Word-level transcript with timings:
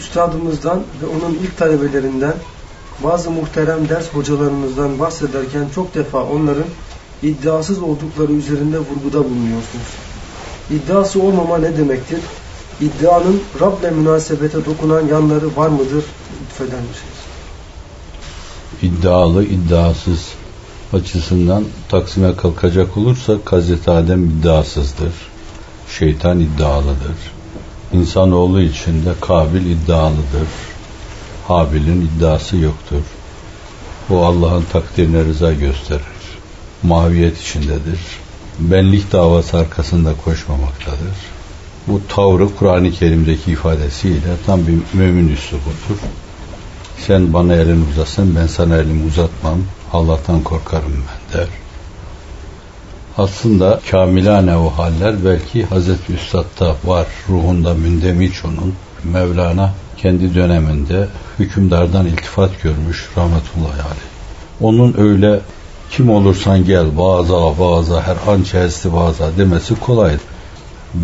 üstadımızdan 0.00 0.82
ve 1.02 1.06
onun 1.06 1.34
ilk 1.34 1.58
talebelerinden 1.58 2.34
bazı 3.04 3.30
muhterem 3.30 3.88
ders 3.88 4.08
hocalarımızdan 4.08 4.98
bahsederken 4.98 5.66
çok 5.74 5.94
defa 5.94 6.22
onların 6.24 6.64
iddiasız 7.22 7.82
oldukları 7.82 8.32
üzerinde 8.32 8.78
vurguda 8.78 9.24
bulunuyorsunuz. 9.24 9.90
İddiası 10.70 11.22
olmama 11.22 11.58
ne 11.58 11.76
demektir? 11.76 12.20
İddianın 12.80 13.42
Rab'le 13.60 13.92
münasebete 13.92 14.64
dokunan 14.64 15.06
yanları 15.06 15.56
var 15.56 15.68
mıdır? 15.68 16.04
Lütfeder 16.42 16.80
misiniz? 16.80 17.20
İddialı, 18.82 19.44
iddiasız 19.44 20.28
açısından 20.92 21.64
taksime 21.88 22.36
kalkacak 22.36 22.96
olursak 22.96 23.52
Hazreti 23.52 23.90
Adem 23.90 24.24
iddiasızdır. 24.24 25.12
Şeytan 25.98 26.40
iddialıdır. 26.40 27.39
İnsanoğlu 27.92 28.60
için 28.60 29.04
de 29.04 29.14
Kabil 29.20 29.66
iddialıdır. 29.66 30.48
Habil'in 31.48 32.00
iddiası 32.00 32.56
yoktur. 32.56 33.02
O 34.10 34.24
Allah'ın 34.24 34.64
takdirine 34.72 35.24
rıza 35.24 35.52
gösterir. 35.52 36.20
Maviyet 36.82 37.40
içindedir. 37.40 38.00
Benlik 38.58 39.12
davası 39.12 39.56
arkasında 39.58 40.14
koşmamaktadır. 40.24 41.16
Bu 41.86 42.00
tavrı 42.08 42.56
Kur'an-ı 42.56 42.90
Kerim'deki 42.90 43.52
ifadesiyle 43.52 44.36
tam 44.46 44.66
bir 44.66 44.78
mümin 44.92 45.28
üslubudur. 45.28 46.00
Sen 47.06 47.32
bana 47.32 47.54
elini 47.54 47.84
uzatsan 47.92 48.36
ben 48.36 48.46
sana 48.46 48.76
elimi 48.76 49.06
uzatmam. 49.06 49.58
Allah'tan 49.92 50.42
korkarım 50.42 50.92
ben 50.92 51.38
der. 51.38 51.48
Aslında 53.18 53.80
kamilane 53.90 54.56
o 54.56 54.70
haller 54.70 55.24
belki 55.24 55.66
Hazreti 55.66 56.12
Üstad'da 56.12 56.76
var. 56.84 57.06
Ruhunda 57.28 57.74
mündemiç 57.74 58.44
onun. 58.44 58.74
Mevlana 59.04 59.72
kendi 59.96 60.34
döneminde 60.34 61.08
hükümdardan 61.38 62.06
iltifat 62.06 62.62
görmüş 62.62 63.08
rahmetullahi 63.16 63.82
aleyh. 63.82 64.10
Onun 64.60 64.94
öyle 64.98 65.40
kim 65.90 66.10
olursan 66.10 66.64
gel 66.64 66.86
vaza 66.96 67.58
vaza 67.58 68.02
her 68.02 68.32
an 68.34 68.42
çelsi 68.42 68.92
vaza 68.92 69.36
demesi 69.38 69.74
kolaydır. 69.74 70.20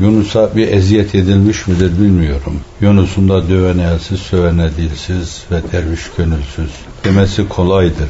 Yunus'a 0.00 0.56
bir 0.56 0.68
eziyet 0.68 1.14
edilmiş 1.14 1.66
midir 1.66 1.98
bilmiyorum. 1.98 2.60
Yunus'un 2.80 3.28
da 3.28 3.48
dövene 3.48 3.82
elsiz, 3.82 4.20
sövene 4.20 4.70
dilsiz 4.76 5.44
ve 5.50 5.62
derviş 5.72 6.00
gönülsüz 6.16 6.70
demesi 7.04 7.48
kolaydır. 7.48 8.08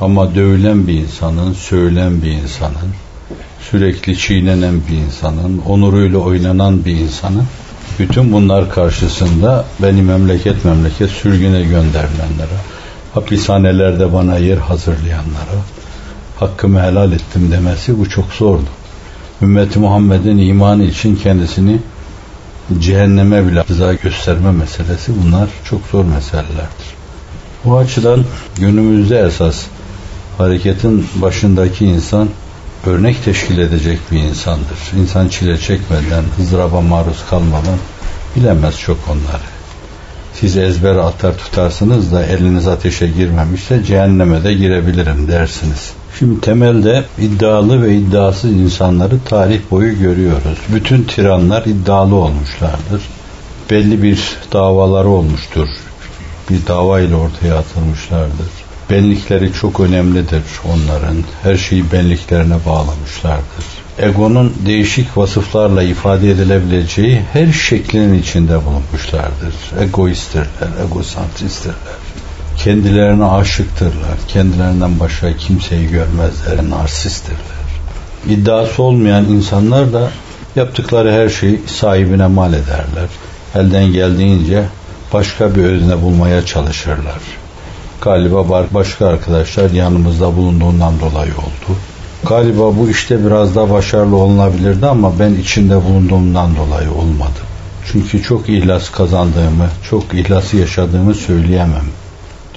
Ama 0.00 0.34
dövülen 0.34 0.86
bir 0.86 0.92
insanın, 0.92 1.52
söylen 1.52 2.22
bir 2.22 2.30
insanın, 2.30 2.90
sürekli 3.70 4.18
çiğnenen 4.18 4.80
bir 4.90 4.96
insanın, 4.96 5.58
onuruyla 5.58 6.18
oynanan 6.18 6.84
bir 6.84 6.96
insanın, 6.96 7.44
bütün 7.98 8.32
bunlar 8.32 8.70
karşısında 8.70 9.64
beni 9.82 10.02
memleket 10.02 10.64
memleket 10.64 11.10
sürgüne 11.10 11.62
gönderilenlere, 11.62 12.58
hapishanelerde 13.14 14.12
bana 14.12 14.38
yer 14.38 14.58
hazırlayanlara, 14.58 15.58
hakkımı 16.40 16.82
helal 16.82 17.12
ettim 17.12 17.50
demesi 17.52 17.98
bu 17.98 18.08
çok 18.08 18.32
zordu. 18.32 18.68
Ümmeti 19.42 19.78
Muhammed'in 19.78 20.38
imanı 20.38 20.84
için 20.84 21.16
kendisini 21.16 21.78
cehenneme 22.80 23.46
bile 23.46 23.64
rıza 23.70 23.94
gösterme 23.94 24.52
meselesi 24.52 25.12
bunlar 25.24 25.48
çok 25.64 25.80
zor 25.92 26.04
meselelerdir. 26.04 26.98
Bu 27.64 27.78
açıdan 27.78 28.24
günümüzde 28.58 29.18
esas 29.18 29.64
hareketin 30.38 31.06
başındaki 31.14 31.86
insan 31.86 32.28
örnek 32.86 33.24
teşkil 33.24 33.58
edecek 33.58 33.98
bir 34.12 34.18
insandır. 34.18 34.78
İnsan 35.00 35.28
çile 35.28 35.58
çekmeden, 35.58 36.24
ızdıraba 36.40 36.80
maruz 36.80 37.24
kalmadan 37.30 37.78
bilemez 38.36 38.80
çok 38.80 38.98
onları. 39.08 39.48
Siz 40.34 40.56
ezber 40.56 40.96
atar 40.96 41.38
tutarsınız 41.38 42.12
da 42.12 42.26
eliniz 42.26 42.68
ateşe 42.68 43.06
girmemişse 43.06 43.84
cehenneme 43.84 44.44
de 44.44 44.54
girebilirim 44.54 45.28
dersiniz. 45.28 45.92
Şimdi 46.18 46.40
temelde 46.40 47.04
iddialı 47.18 47.82
ve 47.82 47.96
iddiasız 47.96 48.50
insanları 48.50 49.20
tarih 49.24 49.60
boyu 49.70 49.98
görüyoruz. 49.98 50.58
Bütün 50.74 51.02
tiranlar 51.02 51.64
iddialı 51.64 52.14
olmuşlardır. 52.14 53.02
Belli 53.70 54.02
bir 54.02 54.36
davaları 54.52 55.08
olmuştur. 55.08 55.68
Bir 56.50 56.66
dava 56.66 57.00
ile 57.00 57.14
ortaya 57.14 57.58
atılmışlardır. 57.58 58.57
Benlikleri 58.90 59.52
çok 59.52 59.80
önemlidir 59.80 60.42
onların. 60.64 61.16
Her 61.42 61.56
şeyi 61.56 61.92
benliklerine 61.92 62.56
bağlamışlardır. 62.66 63.64
Egonun 63.98 64.54
değişik 64.66 65.16
vasıflarla 65.16 65.82
ifade 65.82 66.30
edilebileceği 66.30 67.22
her 67.32 67.52
şeklinin 67.52 68.18
içinde 68.18 68.64
bulunmuşlardır. 68.64 69.54
Egoisttirler, 69.80 70.84
egosantristtirler 70.84 71.98
kendilerine 72.58 73.24
aşıktırlar. 73.24 74.18
Kendilerinden 74.28 75.00
başka 75.00 75.36
kimseyi 75.36 75.88
görmezler. 75.88 76.70
Narsisttirler. 76.70 77.38
İddiası 78.28 78.82
olmayan 78.82 79.24
insanlar 79.24 79.92
da 79.92 80.10
yaptıkları 80.56 81.12
her 81.12 81.28
şeyi 81.28 81.60
sahibine 81.66 82.26
mal 82.26 82.52
ederler. 82.52 83.08
Elden 83.54 83.92
geldiğince 83.92 84.64
başka 85.12 85.54
bir 85.54 85.64
özne 85.64 86.02
bulmaya 86.02 86.46
çalışırlar. 86.46 87.37
Galiba 88.00 88.66
başka 88.70 89.06
arkadaşlar 89.06 89.70
yanımızda 89.70 90.36
bulunduğundan 90.36 91.00
dolayı 91.00 91.32
oldu. 91.32 91.78
Galiba 92.28 92.76
bu 92.76 92.90
işte 92.90 93.26
biraz 93.26 93.56
daha 93.56 93.70
başarılı 93.70 94.16
olunabilirdi 94.16 94.86
ama 94.86 95.18
ben 95.18 95.34
içinde 95.34 95.84
bulunduğumdan 95.84 96.56
dolayı 96.56 96.90
olmadı. 96.92 97.40
Çünkü 97.92 98.22
çok 98.22 98.48
ihlas 98.48 98.90
kazandığımı, 98.90 99.68
çok 99.90 100.14
ihlası 100.14 100.56
yaşadığımı 100.56 101.14
söyleyemem. 101.14 101.84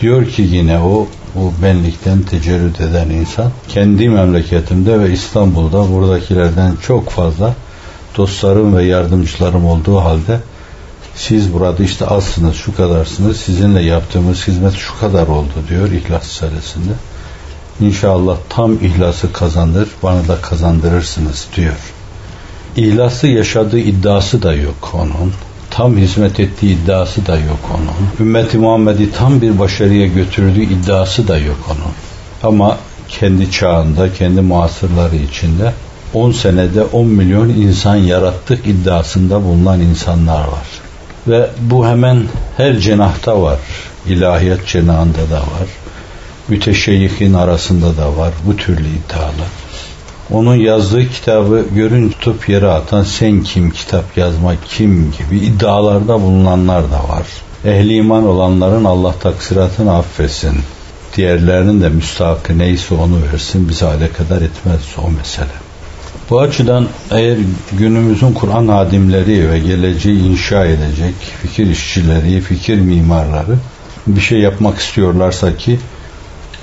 Diyor 0.02 0.26
ki 0.26 0.42
yine 0.42 0.80
o 0.80 1.08
bu 1.36 1.54
benlikten 1.64 2.22
tecerrüt 2.22 2.82
eden 2.82 3.10
insan 3.10 3.52
kendi 3.68 4.10
memleketimde 4.10 5.00
ve 5.00 5.14
İstanbul'da 5.14 5.92
buradakilerden 5.92 6.76
çok 6.82 7.10
fazla 7.10 7.54
dostlarım 8.18 8.78
ve 8.78 8.84
yardımcılarım 8.84 9.66
olduğu 9.66 9.98
halde 9.98 10.40
siz 11.16 11.54
burada 11.54 11.84
işte 11.84 12.06
azsınız 12.06 12.56
şu 12.56 12.76
kadarsınız 12.76 13.38
sizinle 13.38 13.82
yaptığımız 13.82 14.48
hizmet 14.48 14.74
şu 14.74 15.00
kadar 15.00 15.28
oldu 15.28 15.54
diyor 15.70 15.92
İhlas 15.92 16.24
Risalesi'nde. 16.24 16.94
İnşallah 17.80 18.38
tam 18.50 18.74
ihlası 18.74 19.34
kazandır 19.34 19.90
bana 20.04 20.28
da 20.28 20.42
kazandırırsınız 20.42 21.48
diyor. 21.56 21.94
İhlası 22.76 23.28
yaşadığı 23.28 23.80
iddiası 23.80 24.44
da 24.44 24.54
yok 24.54 24.92
onun 24.94 25.34
tam 25.72 25.98
hizmet 25.98 26.40
ettiği 26.40 26.76
iddiası 26.76 27.26
da 27.26 27.36
yok 27.38 27.60
onun. 27.76 28.28
Ümmeti 28.28 28.58
Muhammed'i 28.58 29.12
tam 29.12 29.42
bir 29.42 29.60
başarıya 29.60 30.08
götürdüğü 30.08 30.64
iddiası 30.64 31.28
da 31.28 31.38
yok 31.38 31.60
onun. 31.68 31.94
Ama 32.44 32.78
kendi 33.10 33.52
çağında, 33.52 34.14
kendi 34.14 34.42
muasırları 34.42 35.16
içinde 35.16 35.74
10 36.14 36.32
senede 36.32 36.84
10 36.84 37.08
milyon 37.08 37.50
insan 37.50 37.96
yarattık 37.96 38.68
iddiasında 38.68 39.44
bulunan 39.44 39.82
insanlar 39.82 40.42
var. 40.42 40.68
Ve 41.28 41.50
bu 41.62 41.88
hemen 41.88 42.24
her 42.58 42.78
cenahta 42.78 43.42
var. 43.42 43.60
İlahiyat 44.08 44.68
cenahında 44.68 45.30
da 45.32 45.38
var. 45.38 45.68
Müteşeyyihin 46.48 47.34
arasında 47.34 47.98
da 47.98 48.18
var 48.18 48.34
bu 48.46 48.58
türlü 48.58 48.88
iddialar. 48.88 49.52
Onun 50.32 50.56
yazdığı 50.56 51.10
kitabı 51.10 51.66
görün 51.76 52.10
tutup 52.10 52.50
yere 52.50 52.68
atan 52.68 53.04
sen 53.04 53.44
kim 53.44 53.72
kitap 53.72 54.18
yazmak 54.18 54.58
kim 54.68 55.14
gibi 55.18 55.38
iddialarda 55.46 56.22
bulunanlar 56.22 56.84
da 56.84 57.10
var. 57.10 57.28
Ehli 57.66 57.96
iman 57.96 58.28
olanların 58.28 58.84
Allah 58.84 59.14
taksiratını 59.20 59.98
affetsin. 59.98 60.58
Diğerlerinin 61.16 61.82
de 61.82 61.90
müstahakı 61.90 62.58
neyse 62.58 62.96
onu 62.96 63.18
versin 63.34 63.70
bize 63.70 63.86
alakadar 63.86 64.42
etmez 64.42 64.82
o 65.06 65.12
mesele. 65.12 65.71
Bu 66.32 66.40
açıdan 66.40 66.88
eğer 67.12 67.38
günümüzün 67.72 68.34
Kur'an 68.34 68.68
hadimleri 68.68 69.52
ve 69.52 69.60
geleceği 69.60 70.20
inşa 70.20 70.66
edecek 70.66 71.14
fikir 71.42 71.68
işçileri, 71.68 72.42
fikir 72.42 72.80
mimarları 72.80 73.58
bir 74.08 74.22
şey 74.22 74.40
yapmak 74.40 74.80
istiyorlarsa 74.80 75.58
ki 75.58 75.80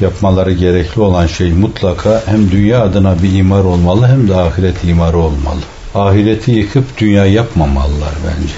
yapmaları 0.00 0.52
gerekli 0.52 1.00
olan 1.00 1.26
şey 1.26 1.52
mutlaka 1.52 2.22
hem 2.26 2.50
dünya 2.50 2.82
adına 2.82 3.22
bir 3.22 3.32
imar 3.32 3.64
olmalı 3.64 4.06
hem 4.06 4.28
de 4.28 4.34
ahiret 4.34 4.84
imarı 4.84 5.18
olmalı. 5.18 5.60
Ahireti 5.94 6.50
yıkıp 6.50 6.98
dünya 6.98 7.26
yapmamalılar 7.26 8.14
bence. 8.26 8.54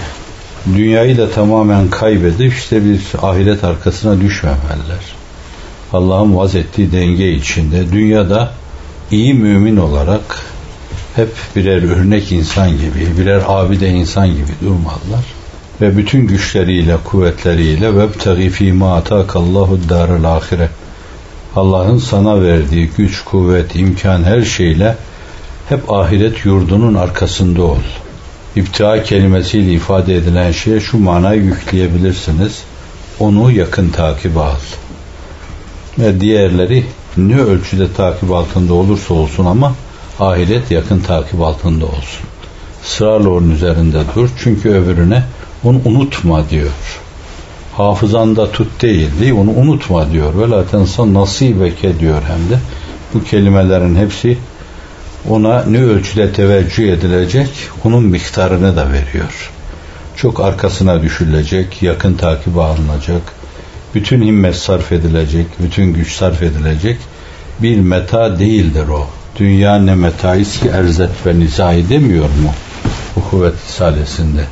Dünyayı 0.78 1.18
da 1.18 1.30
tamamen 1.30 1.90
kaybedip 1.90 2.54
işte 2.54 2.84
bir 2.84 3.00
ahiret 3.22 3.64
arkasına 3.64 4.20
düşmemeliler. 4.20 5.14
Allah'ın 5.92 6.36
vaz 6.36 6.54
ettiği 6.54 6.92
denge 6.92 7.32
içinde 7.32 7.92
dünyada 7.92 8.52
iyi 9.10 9.34
mümin 9.34 9.76
olarak 9.76 10.50
hep 11.20 11.28
birer 11.56 11.82
örnek 11.82 12.32
insan 12.32 12.70
gibi, 12.70 13.18
birer 13.18 13.42
abide 13.46 13.88
insan 13.88 14.28
gibi 14.28 14.52
durmalılar. 14.62 15.24
Ve 15.80 15.96
bütün 15.96 16.26
güçleriyle, 16.26 16.96
kuvvetleriyle 17.04 17.96
ve 17.96 18.12
tegi 18.12 18.72
ma 18.72 18.96
atakallahu 18.96 19.78
darul 19.88 20.24
ahire 20.24 20.68
Allah'ın 21.56 21.98
sana 21.98 22.42
verdiği 22.42 22.90
güç, 22.96 23.24
kuvvet, 23.24 23.76
imkan 23.76 24.24
her 24.24 24.42
şeyle 24.42 24.96
hep 25.68 25.92
ahiret 25.92 26.44
yurdunun 26.44 26.94
arkasında 26.94 27.62
ol. 27.62 27.78
İptia 28.56 29.02
kelimesiyle 29.02 29.72
ifade 29.72 30.16
edilen 30.16 30.52
şeye 30.52 30.80
şu 30.80 30.98
manayı 30.98 31.42
yükleyebilirsiniz. 31.42 32.62
Onu 33.18 33.50
yakın 33.50 33.88
takip 33.88 34.36
al. 34.36 34.54
Ve 35.98 36.20
diğerleri 36.20 36.84
ne 37.16 37.40
ölçüde 37.40 37.92
takip 37.92 38.32
altında 38.32 38.74
olursa 38.74 39.14
olsun 39.14 39.46
ama 39.46 39.74
ahiret 40.18 40.70
yakın 40.70 41.00
takip 41.00 41.40
altında 41.40 41.86
olsun. 41.86 42.26
Sırayla 42.82 43.30
onun 43.30 43.50
üzerinde 43.50 44.02
dur. 44.14 44.28
Çünkü 44.38 44.70
öbürüne 44.70 45.22
onu 45.64 45.80
unutma 45.84 46.50
diyor. 46.50 47.00
Hafızanda 47.76 48.52
tut 48.52 48.82
değil, 48.82 49.08
değil 49.20 49.32
onu 49.32 49.50
unutma 49.50 50.12
diyor. 50.12 50.38
Ve 50.38 50.50
la 50.50 50.66
tensa 50.66 51.14
nasibeke 51.14 52.00
diyor 52.00 52.22
hem 52.26 52.50
de. 52.50 52.60
Bu 53.14 53.24
kelimelerin 53.24 53.96
hepsi 53.96 54.38
ona 55.28 55.64
ne 55.64 55.82
ölçüde 55.82 56.32
teveccüh 56.32 56.92
edilecek 56.92 57.48
onun 57.84 58.04
miktarını 58.04 58.76
da 58.76 58.92
veriyor. 58.92 59.50
Çok 60.16 60.40
arkasına 60.40 61.02
düşülecek, 61.02 61.82
yakın 61.82 62.14
takip 62.14 62.58
alınacak, 62.58 63.22
bütün 63.94 64.22
himmet 64.22 64.56
sarf 64.56 64.92
edilecek, 64.92 65.46
bütün 65.60 65.92
güç 65.92 66.12
sarf 66.12 66.42
edilecek 66.42 66.96
bir 67.62 67.80
meta 67.80 68.38
değildir 68.38 68.88
o. 68.88 69.06
Dünya 69.36 69.78
ne 69.78 69.94
metayız 69.94 70.58
ki 70.60 70.68
erzet 70.68 71.26
ve 71.26 71.38
nizai 71.38 71.88
demiyor 71.88 72.24
mu? 72.24 72.52
Bu 73.16 73.30
kuvvet 73.30 73.54
risalesinde. 73.68 74.44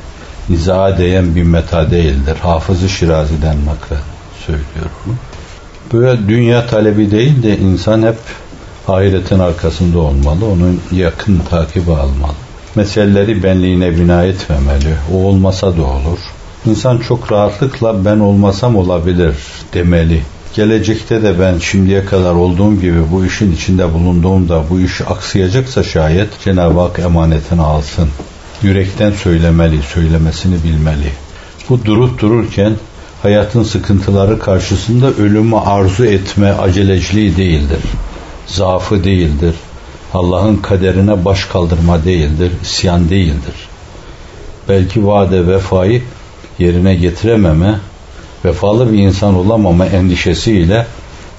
Nizaha 0.49 0.97
değen 0.97 1.35
bir 1.35 1.43
meta 1.43 1.91
değildir. 1.91 2.35
Hafızı 2.41 2.89
Şirazi'den 2.89 3.65
naklen 3.65 4.01
söylüyor 4.45 4.89
bunu. 5.05 5.15
Böyle 5.93 6.27
dünya 6.29 6.67
talebi 6.67 7.11
değil 7.11 7.43
de 7.43 7.57
insan 7.57 8.03
hep 8.03 8.17
ahiretin 8.87 9.39
arkasında 9.39 9.99
olmalı. 9.99 10.45
Onun 10.45 10.81
yakın 10.91 11.41
takibi 11.49 11.91
almalı. 11.91 12.33
Meseleleri 12.75 13.43
benliğine 13.43 13.95
bina 13.95 14.23
etmemeli. 14.23 14.95
O 15.13 15.17
olmasa 15.17 15.77
da 15.77 15.83
olur. 15.83 16.19
İnsan 16.65 16.97
çok 16.97 17.31
rahatlıkla 17.31 18.05
ben 18.05 18.19
olmasam 18.19 18.75
olabilir 18.75 19.35
demeli. 19.73 20.21
Gelecekte 20.53 21.23
de 21.23 21.39
ben 21.39 21.59
şimdiye 21.59 22.05
kadar 22.05 22.33
olduğum 22.33 22.75
gibi 22.75 23.11
bu 23.11 23.25
işin 23.25 23.51
içinde 23.51 23.93
bulunduğumda 23.93 24.63
bu 24.69 24.79
iş 24.79 25.01
aksayacaksa 25.01 25.83
şayet 25.83 26.29
Cenab-ı 26.43 26.79
Hak 26.79 26.99
emanetini 26.99 27.61
alsın. 27.61 28.09
Yürekten 28.61 29.11
söylemeli, 29.11 29.81
söylemesini 29.81 30.63
bilmeli. 30.63 31.11
Bu 31.69 31.85
durup 31.85 32.21
dururken 32.21 32.73
hayatın 33.21 33.63
sıkıntıları 33.63 34.39
karşısında 34.39 35.11
ölümü 35.11 35.55
arzu 35.55 36.05
etme 36.05 36.51
aceleciliği 36.51 37.37
değildir. 37.37 37.81
Zaafı 38.47 39.03
değildir. 39.03 39.55
Allah'ın 40.13 40.57
kaderine 40.57 41.25
baş 41.25 41.45
kaldırma 41.45 42.05
değildir, 42.05 42.51
isyan 42.61 43.09
değildir. 43.09 43.69
Belki 44.69 45.07
vade 45.07 45.47
vefayı 45.47 46.03
yerine 46.59 46.95
getirememe, 46.95 47.75
vefalı 48.45 48.93
bir 48.93 48.97
insan 48.97 49.35
olamama 49.35 49.85
endişesiyle 49.85 50.85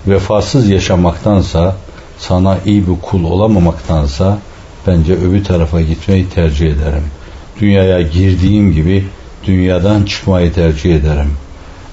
vefasız 0.06 0.68
yaşamaktansa, 0.68 1.76
sana 2.18 2.58
iyi 2.66 2.88
bir 2.88 3.00
kul 3.02 3.24
olamamaktansa 3.24 4.38
bence 4.86 5.14
öbür 5.14 5.44
tarafa 5.44 5.80
gitmeyi 5.80 6.28
tercih 6.28 6.66
ederim. 6.66 7.04
Dünyaya 7.60 8.02
girdiğim 8.02 8.72
gibi 8.72 9.04
dünyadan 9.46 10.02
çıkmayı 10.02 10.52
tercih 10.52 10.94
ederim. 10.96 11.30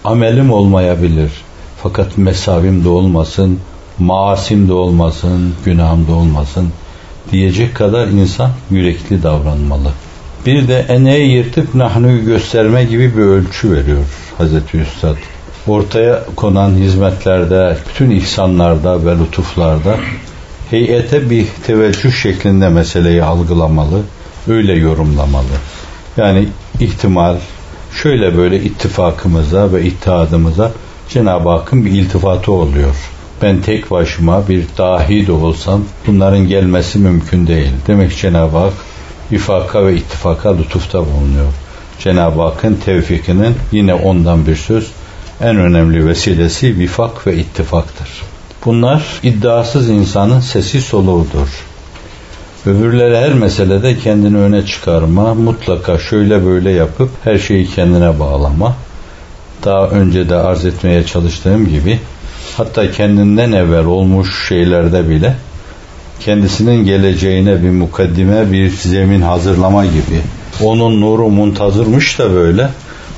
Amelim 0.03 0.51
olmayabilir 0.51 1.31
fakat 1.83 2.17
mesavim 2.17 2.83
de 2.83 2.89
olmasın, 2.89 3.59
maasim 3.99 4.67
de 4.67 4.73
olmasın, 4.73 5.55
günahım 5.65 6.07
da 6.07 6.11
olmasın 6.11 6.69
diyecek 7.31 7.75
kadar 7.75 8.07
insan 8.07 8.51
yürekli 8.71 9.23
davranmalı. 9.23 9.91
Bir 10.45 10.67
de 10.67 10.85
eneyi 10.89 11.31
yırtıp 11.31 11.75
nahnuyu 11.75 12.25
gösterme 12.25 12.83
gibi 12.83 13.17
bir 13.17 13.21
ölçü 13.21 13.71
veriyor 13.71 14.05
Hazreti 14.37 14.77
Üstad. 14.77 15.15
Ortaya 15.67 16.23
konan 16.35 16.71
hizmetlerde, 16.71 17.77
bütün 17.89 18.11
ihsanlarda 18.11 19.05
ve 19.05 19.19
lütuflarda 19.19 19.95
heyete 20.69 21.29
bir 21.29 21.45
teveccüh 21.67 22.11
şeklinde 22.11 22.69
meseleyi 22.69 23.23
algılamalı, 23.23 24.01
öyle 24.47 24.73
yorumlamalı. 24.73 25.45
Yani 26.17 26.47
ihtimal 26.79 27.35
şöyle 28.03 28.37
böyle 28.37 28.63
ittifakımıza 28.63 29.73
ve 29.73 29.83
ittihadımıza 29.83 30.71
Cenab-ı 31.09 31.49
Hakk'ın 31.49 31.85
bir 31.85 31.91
iltifatı 31.91 32.51
oluyor. 32.51 32.95
Ben 33.41 33.61
tek 33.61 33.91
başıma 33.91 34.49
bir 34.49 34.63
dahi 34.77 35.27
de 35.27 35.31
olsam 35.31 35.83
bunların 36.07 36.47
gelmesi 36.47 36.99
mümkün 36.99 37.47
değil. 37.47 37.71
Demek 37.87 38.17
Cenab-ı 38.17 38.57
Hak 38.57 38.73
vifaka 39.31 39.85
ve 39.85 39.95
ittifaka 39.95 40.57
lütufta 40.57 40.99
bulunuyor. 40.99 41.53
Cenab-ı 41.99 42.41
Hakk'ın 42.41 42.75
tevfikinin 42.85 43.55
yine 43.71 43.93
ondan 43.93 44.47
bir 44.47 44.55
söz 44.55 44.91
en 45.41 45.57
önemli 45.57 46.07
vesilesi 46.07 46.79
vifak 46.79 47.27
ve 47.27 47.35
ittifaktır. 47.35 48.09
Bunlar 48.65 49.03
iddiasız 49.23 49.89
insanın 49.89 50.39
sesi 50.39 50.81
soluğudur. 50.81 51.65
Öbürleri 52.65 53.17
her 53.17 53.33
meselede 53.33 53.97
kendini 53.97 54.37
öne 54.37 54.65
çıkarma, 54.65 55.33
mutlaka 55.33 55.99
şöyle 55.99 56.45
böyle 56.45 56.71
yapıp 56.71 57.09
her 57.23 57.37
şeyi 57.37 57.69
kendine 57.69 58.19
bağlama. 58.19 58.75
Daha 59.65 59.87
önce 59.87 60.29
de 60.29 60.35
arz 60.35 60.65
etmeye 60.65 61.03
çalıştığım 61.03 61.67
gibi 61.67 61.99
hatta 62.57 62.91
kendinden 62.91 63.51
evvel 63.51 63.85
olmuş 63.85 64.47
şeylerde 64.47 65.09
bile 65.09 65.35
kendisinin 66.19 66.85
geleceğine 66.85 67.63
bir 67.63 67.69
mukaddime, 67.69 68.51
bir 68.51 68.69
zemin 68.69 69.21
hazırlama 69.21 69.85
gibi. 69.85 70.21
Onun 70.63 71.01
nuru 71.01 71.29
muntazırmış 71.29 72.19
da 72.19 72.31
böyle. 72.31 72.69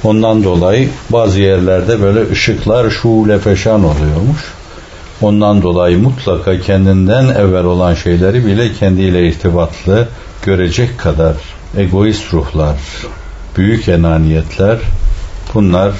Ondan 0.04 0.44
dolayı 0.44 0.90
bazı 1.10 1.40
yerlerde 1.40 2.02
böyle 2.02 2.32
ışıklar 2.32 2.90
şule 2.90 3.40
feşan 3.40 3.84
oluyormuş. 3.84 4.54
Ondan 5.22 5.62
dolayı 5.62 5.98
mutlaka 5.98 6.60
kendinden 6.60 7.26
evvel 7.26 7.64
olan 7.64 7.94
şeyleri 7.94 8.46
bile 8.46 8.74
kendiyle 8.74 9.28
irtibatlı 9.28 10.08
görecek 10.46 10.98
kadar 10.98 11.36
egoist 11.78 12.34
ruhlar, 12.34 12.78
büyük 13.58 13.90
enaniyetler 13.90 14.78
bunlar 15.54 15.92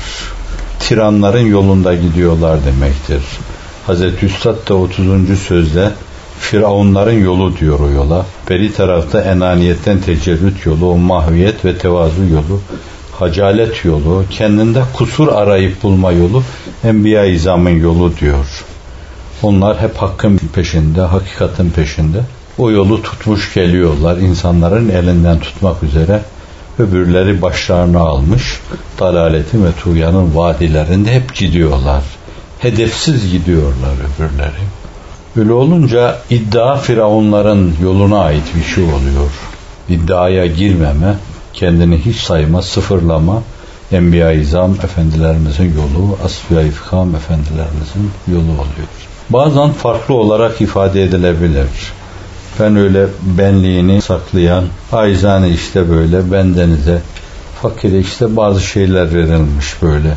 tiranların 0.80 1.46
yolunda 1.46 1.96
gidiyorlar 1.96 2.60
demektir. 2.66 3.24
Hazreti 3.88 4.26
Üstad 4.26 4.70
da 4.70 4.74
30. 4.74 5.40
sözde 5.40 5.92
Firavunların 6.40 7.20
yolu 7.20 7.58
diyor 7.58 7.80
o 7.80 7.90
yola. 7.90 8.26
Beri 8.50 8.74
tarafta 8.74 9.22
enaniyetten 9.22 10.00
tecerrüt 10.00 10.66
yolu, 10.66 10.98
mahviyet 10.98 11.66
ve 11.66 11.78
tevazu 11.78 12.24
yolu, 12.24 12.60
hacalet 13.12 13.86
yolu, 13.86 14.24
kendinde 14.30 14.82
kusur 14.94 15.28
arayıp 15.28 15.84
bulma 15.84 16.12
yolu, 16.12 16.44
Enbiya-i 16.84 17.32
İzam'ın 17.32 17.70
yolu 17.70 18.18
diyor. 18.18 18.66
Onlar 19.44 19.82
hep 19.82 19.96
hakkın 19.96 20.40
peşinde, 20.54 21.02
hakikatin 21.02 21.70
peşinde. 21.70 22.20
O 22.58 22.72
yolu 22.72 23.04
tutmuş 23.04 23.54
geliyorlar 23.54 24.18
insanların 24.18 24.90
elinden 24.90 25.40
tutmak 25.40 25.84
üzere. 25.84 26.22
Öbürleri 26.80 27.42
başlarını 27.42 28.00
almış. 28.00 28.60
Dalaletin 29.00 29.66
ve 29.66 29.72
tuğyanın 29.84 30.36
vadilerinde 30.36 31.14
hep 31.14 31.36
gidiyorlar. 31.36 32.04
Hedefsiz 32.60 33.32
gidiyorlar 33.32 33.94
öbürleri. 33.94 34.79
Öyle 35.40 35.54
olunca 35.54 36.18
iddia 36.30 36.76
firavunların 36.76 37.74
yoluna 37.84 38.20
ait 38.20 38.44
bir 38.56 38.64
şey 38.64 38.84
oluyor. 38.84 39.32
İddiaya 39.90 40.46
girmeme, 40.46 41.16
kendini 41.54 41.98
hiç 41.98 42.16
sayma, 42.16 42.62
sıfırlama, 42.62 43.44
Enbiya-i 43.92 44.42
İzam 44.42 44.72
efendilerimizin 44.72 45.74
yolu, 45.74 46.18
Asfiya-i 46.26 46.72
Fikam 46.72 47.16
efendilerimizin 47.16 48.12
yolu 48.28 48.52
oluyor. 48.52 48.88
Bazen 49.30 49.72
farklı 49.74 50.14
olarak 50.14 50.62
ifade 50.62 51.04
edilebilir. 51.04 51.68
Ben 52.60 52.76
öyle 52.76 53.06
benliğini 53.22 54.02
saklayan, 54.02 54.64
aizane 54.92 55.50
işte 55.50 55.90
böyle 55.90 56.32
bendenize, 56.32 57.02
fakire 57.62 58.00
işte 58.00 58.36
bazı 58.36 58.62
şeyler 58.62 59.16
verilmiş 59.16 59.82
böyle. 59.82 60.14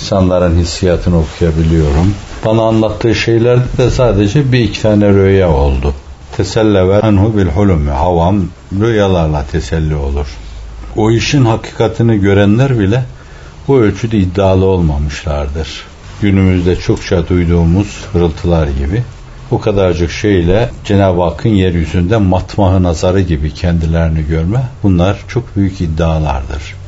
İnsanların 0.00 0.58
hissiyatını 0.58 1.18
okuyabiliyorum. 1.18 2.14
Bana 2.44 2.62
anlattığı 2.62 3.14
şeylerde 3.14 3.78
de 3.78 3.90
sadece 3.90 4.52
bir 4.52 4.58
iki 4.58 4.82
tane 4.82 5.08
rüya 5.08 5.50
oldu. 5.50 5.94
Teselleve 6.36 7.00
anhu 7.00 7.36
bil 7.36 7.46
hulumi. 7.46 7.90
Havam 7.90 8.44
rüyalarla 8.80 9.44
teselli 9.52 9.94
olur. 9.94 10.26
O 10.96 11.10
işin 11.10 11.44
hakikatini 11.44 12.20
görenler 12.20 12.78
bile 12.78 13.04
bu 13.68 13.78
ölçüde 13.78 14.18
iddialı 14.18 14.64
olmamışlardır. 14.64 15.84
Günümüzde 16.22 16.76
çokça 16.76 17.28
duyduğumuz 17.28 18.04
hırıltılar 18.12 18.66
gibi 18.66 19.02
bu 19.50 19.60
kadarcık 19.60 20.10
şeyle 20.10 20.70
Cenab-ı 20.84 21.22
Hakk'ın 21.22 21.50
yeryüzünde 21.50 22.16
matmahı 22.16 22.82
nazarı 22.82 23.20
gibi 23.20 23.54
kendilerini 23.54 24.26
görme 24.26 24.62
bunlar 24.82 25.24
çok 25.28 25.56
büyük 25.56 25.80
iddialardır 25.80 26.79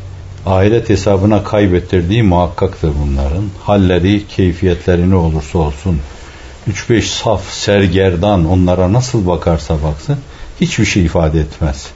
ahiret 0.46 0.90
hesabına 0.90 1.44
kaybettirdiği 1.44 2.22
muhakkaktır 2.22 2.92
bunların. 3.02 3.44
Halleri, 3.62 4.26
keyfiyetleri 4.26 5.10
ne 5.10 5.14
olursa 5.14 5.58
olsun. 5.58 5.98
3-5 6.70 7.02
saf, 7.02 7.52
sergerdan 7.52 8.50
onlara 8.50 8.92
nasıl 8.92 9.26
bakarsa 9.26 9.82
baksın 9.82 10.18
hiçbir 10.60 10.84
şey 10.84 11.04
ifade 11.04 11.40
etmez. 11.40 11.90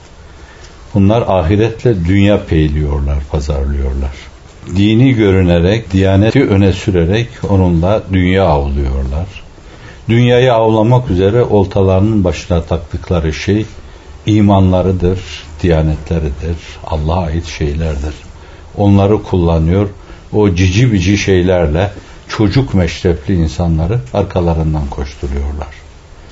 Bunlar 0.93 1.23
ahiretle 1.27 2.05
dünya 2.05 2.45
peyliyorlar, 2.45 3.17
pazarlıyorlar. 3.31 4.11
Dini 4.75 5.13
görünerek, 5.13 5.91
diyaneti 5.93 6.47
öne 6.47 6.73
sürerek 6.73 7.27
onunla 7.49 8.03
dünya 8.13 8.45
avlıyorlar. 8.45 9.43
Dünyayı 10.09 10.53
avlamak 10.53 11.11
üzere 11.11 11.43
oltalarının 11.43 12.23
başına 12.23 12.61
taktıkları 12.61 13.33
şey 13.33 13.65
imanlarıdır, 14.25 15.19
diyanetleridir, 15.61 16.57
Allah'a 16.85 17.25
ait 17.25 17.45
şeylerdir. 17.45 18.26
Onları 18.77 19.23
kullanıyor, 19.23 19.89
o 20.33 20.55
cici 20.55 20.93
bici 20.93 21.17
şeylerle 21.17 21.91
çocuk 22.27 22.73
meşrepli 22.73 23.35
insanları 23.35 23.99
arkalarından 24.13 24.87
koşturuyorlar. 24.89 25.67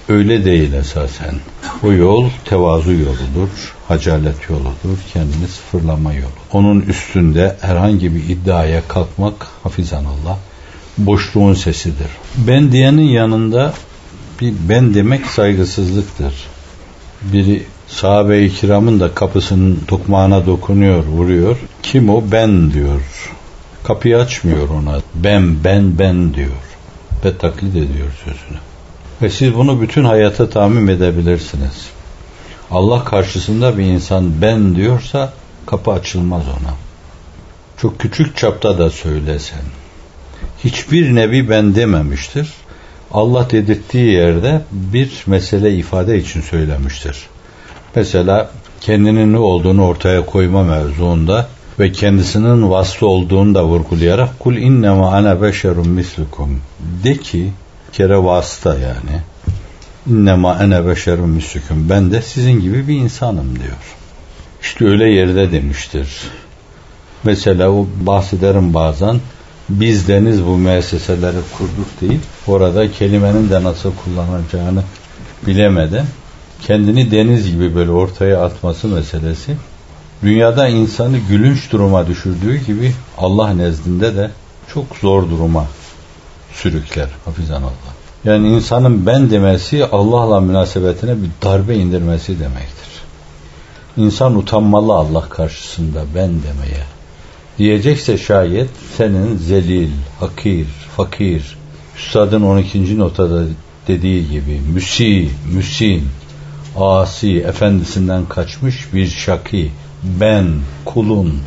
Öyle 0.10 0.46
değil 0.46 0.74
esasen. 0.74 1.36
O 1.84 1.92
yol 1.92 2.30
tevazu 2.46 2.92
yoludur, 2.92 3.74
hacalet 3.88 4.50
yoludur, 4.50 4.98
kendini 5.14 5.48
sıfırlama 5.48 6.14
yolu. 6.14 6.32
Onun 6.54 6.82
üstünde 6.82 7.58
herhangi 7.62 8.16
bir 8.16 8.24
iddiaya 8.30 8.88
kalkmak 8.88 9.48
hafizanallah 9.64 10.38
boşluğun 10.98 11.54
sesidir. 11.54 12.08
Ben 12.38 12.72
diyenin 12.72 13.08
yanında 13.08 13.74
bir 14.42 14.54
ben 14.70 14.94
demek 14.94 15.26
saygısızlıktır. 15.26 16.34
Biri 17.22 17.64
sahabe-i 17.88 18.54
kiramın 18.54 19.00
da 19.00 19.14
kapısının 19.14 19.80
tokmağına 19.88 20.46
dokunuyor, 20.46 21.04
vuruyor. 21.04 21.58
Kim 21.84 22.10
o? 22.10 22.24
Ben 22.32 22.74
diyor. 22.74 23.02
Kapıyı 23.84 24.18
açmıyor 24.18 24.70
ona. 24.70 25.02
Ben, 25.16 25.64
ben, 25.64 26.00
ben 26.00 26.34
diyor. 26.34 26.50
Ve 27.26 27.38
taklit 27.38 27.76
ediyor 27.76 28.08
sözünü. 28.24 28.60
Ve 29.22 29.30
siz 29.30 29.56
bunu 29.56 29.82
bütün 29.82 30.04
hayata 30.04 30.50
tamim 30.50 30.90
edebilirsiniz. 30.90 31.90
Allah 32.72 33.04
karşısında 33.04 33.78
bir 33.78 33.84
insan 33.84 34.42
ben 34.42 34.76
diyorsa 34.76 35.34
kapı 35.66 35.92
açılmaz 35.92 36.44
ona. 36.48 36.74
Çok 37.82 38.00
küçük 38.00 38.38
çapta 38.38 38.78
da 38.78 38.90
söylesen. 38.90 39.62
Hiçbir 40.64 41.16
nebi 41.16 41.50
ben 41.50 41.76
dememiştir. 41.76 42.54
Allah 43.12 43.50
dedirttiği 43.50 44.14
yerde 44.14 44.62
bir 44.72 45.24
mesele 45.28 45.76
ifade 45.76 46.18
için 46.18 46.42
söylemiştir. 46.42 47.18
Mesela 47.96 48.50
kendinin 48.82 49.34
ne 49.34 49.38
olduğunu 49.38 49.86
ortaya 49.86 50.26
koyma 50.26 50.64
mevzuunda 50.64 51.48
ve 51.80 51.92
kendisinin 51.92 52.70
vasfı 52.70 53.08
olduğunu 53.08 53.56
da 53.56 53.66
vurgulayarak 53.66 54.40
kul 54.40 54.56
innema 54.56 55.12
ana 55.12 55.42
beşerun 55.42 55.90
mislukum. 55.90 56.62
De 57.04 57.18
ki 57.18 57.52
kere 57.94 58.24
vasıta 58.24 58.74
yani. 58.74 59.22
İnnema 60.10 60.64
ene 60.64 60.88
beşerun 60.88 61.30
mislukum. 61.30 61.90
Ben 61.90 62.12
de 62.12 62.22
sizin 62.22 62.60
gibi 62.60 62.88
bir 62.88 62.96
insanım. 62.96 63.56
diyor. 63.56 63.96
İşte 64.62 64.86
öyle 64.86 65.10
yerde 65.10 65.52
demiştir. 65.52 66.08
Mesela 67.24 67.70
o 67.72 67.88
bahsederim 68.02 68.74
bazen 68.74 69.20
biz 69.70 70.08
deniz 70.08 70.46
bu 70.46 70.58
müesseseleri 70.58 71.38
kurduk 71.58 72.02
deyip 72.02 72.22
orada 72.48 72.92
kelimenin 72.92 73.50
de 73.50 73.64
nasıl 73.64 73.92
kullanacağını 73.96 74.84
bilemeden 75.48 76.06
kendini 76.68 77.12
deniz 77.12 77.52
gibi 77.52 77.76
böyle 77.76 77.92
ortaya 77.92 78.44
atması 78.44 78.88
meselesi 78.88 79.56
dünyada 80.24 80.68
insanı 80.68 81.18
gülünç 81.18 81.72
duruma 81.72 82.08
düşürdüğü 82.08 82.66
gibi 82.66 82.94
Allah 83.18 83.54
nezdinde 83.54 84.16
de 84.16 84.32
çok 84.74 84.86
zor 85.02 85.30
duruma 85.30 85.66
sürükler 86.54 87.10
hafizan 87.26 87.62
Allah. 87.62 87.96
Yani 88.26 88.48
insanın 88.48 89.06
ben 89.06 89.30
demesi 89.30 89.86
Allah'la 89.86 90.42
münasebetine 90.42 91.16
bir 91.24 91.30
darbe 91.44 91.76
indirmesi 91.76 92.40
demektir. 92.40 92.86
İnsan 93.98 94.38
utanmalı 94.38 94.94
Allah 94.94 95.30
karşısında 95.30 96.04
ben 96.16 96.30
demeye. 96.30 96.84
Diyecekse 97.58 98.18
şayet 98.18 98.70
senin 98.98 99.38
zelil, 99.38 99.90
hakir, 100.20 100.68
fakir, 100.98 101.58
Üstadın 101.98 102.42
12. 102.42 103.00
notada 103.00 103.44
dediği 103.88 104.30
gibi 104.30 104.62
müsi, 104.74 105.30
müsin, 105.54 106.08
asi, 106.76 107.38
efendisinden 107.38 108.26
kaçmış 108.26 108.94
bir 108.94 109.08
şaki, 109.08 109.72
ben, 110.04 110.46
kulun, 110.86 111.42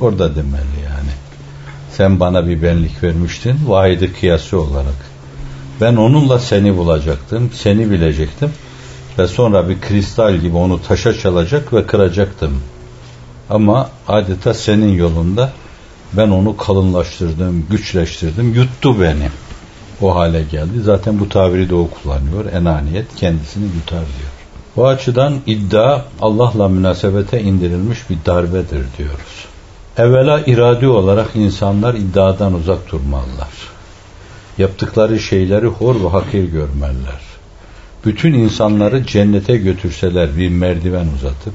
orada 0.00 0.36
demeli 0.36 0.80
yani. 0.84 1.10
Sen 1.92 2.20
bana 2.20 2.46
bir 2.46 2.62
benlik 2.62 3.02
vermiştin, 3.02 3.56
vahidi 3.66 4.12
kıyası 4.12 4.60
olarak. 4.60 5.10
Ben 5.80 5.96
onunla 5.96 6.38
seni 6.38 6.76
bulacaktım, 6.76 7.50
seni 7.54 7.90
bilecektim 7.90 8.50
ve 9.18 9.26
sonra 9.26 9.68
bir 9.68 9.80
kristal 9.80 10.36
gibi 10.36 10.56
onu 10.56 10.82
taşa 10.82 11.14
çalacak 11.14 11.72
ve 11.72 11.86
kıracaktım. 11.86 12.62
Ama 13.50 13.90
adeta 14.08 14.54
senin 14.54 14.94
yolunda 14.94 15.52
ben 16.12 16.28
onu 16.28 16.56
kalınlaştırdım, 16.56 17.66
güçleştirdim, 17.70 18.54
yuttu 18.54 19.00
beni. 19.00 19.28
O 20.00 20.14
hale 20.14 20.42
geldi. 20.42 20.80
Zaten 20.82 21.20
bu 21.20 21.28
tabiri 21.28 21.70
de 21.70 21.74
o 21.74 21.88
kullanıyor. 21.90 22.52
Enaniyet 22.52 23.16
kendisini 23.16 23.64
yutar 23.64 24.00
diyor. 24.18 24.39
Bu 24.76 24.86
açıdan 24.86 25.34
iddia 25.46 26.02
Allah'la 26.20 26.68
münasebete 26.68 27.40
indirilmiş 27.40 28.10
bir 28.10 28.18
darbedir 28.26 28.84
diyoruz. 28.98 29.46
Evvela 29.96 30.40
iradi 30.40 30.86
olarak 30.86 31.36
insanlar 31.36 31.94
iddiadan 31.94 32.54
uzak 32.54 32.92
durmalılar. 32.92 33.48
Yaptıkları 34.58 35.20
şeyleri 35.20 35.66
hor 35.66 36.04
ve 36.04 36.08
hakir 36.08 36.44
görmeliler. 36.44 37.20
Bütün 38.04 38.34
insanları 38.34 39.06
cennete 39.06 39.56
götürseler 39.56 40.36
bir 40.36 40.48
merdiven 40.48 41.06
uzatıp 41.16 41.54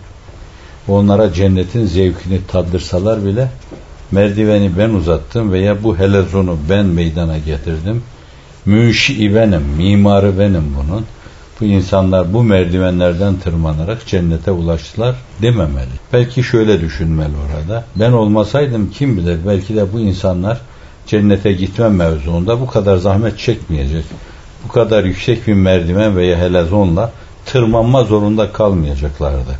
onlara 0.87 1.33
cennetin 1.33 1.85
zevkini 1.85 2.39
tattırsalar 2.47 3.25
bile 3.25 3.49
merdiveni 4.11 4.71
ben 4.77 4.89
uzattım 4.89 5.51
veya 5.51 5.83
bu 5.83 5.97
helezonu 5.97 6.57
ben 6.69 6.85
meydana 6.85 7.37
getirdim. 7.37 8.03
Münşi 8.65 9.35
benim, 9.35 9.61
mimarı 9.61 10.39
benim 10.39 10.75
bunun 10.77 11.05
bu 11.61 11.65
insanlar 11.65 12.33
bu 12.33 12.43
merdivenlerden 12.43 13.35
tırmanarak 13.35 14.07
cennete 14.07 14.51
ulaştılar 14.51 15.15
dememeli. 15.41 15.89
Belki 16.13 16.43
şöyle 16.43 16.81
düşünmeli 16.81 17.33
orada. 17.45 17.83
Ben 17.95 18.11
olmasaydım 18.11 18.91
kim 18.91 19.17
bilir 19.17 19.37
belki 19.47 19.75
de 19.75 19.93
bu 19.93 19.99
insanlar 19.99 20.61
cennete 21.07 21.51
gitme 21.51 21.89
mevzuunda 21.89 22.61
bu 22.61 22.67
kadar 22.67 22.97
zahmet 22.97 23.39
çekmeyecek. 23.39 24.05
Bu 24.63 24.67
kadar 24.67 25.03
yüksek 25.03 25.47
bir 25.47 25.53
merdiven 25.53 26.17
veya 26.17 26.37
helezonla 26.37 27.11
tırmanma 27.45 28.03
zorunda 28.03 28.51
kalmayacaklardı. 28.51 29.55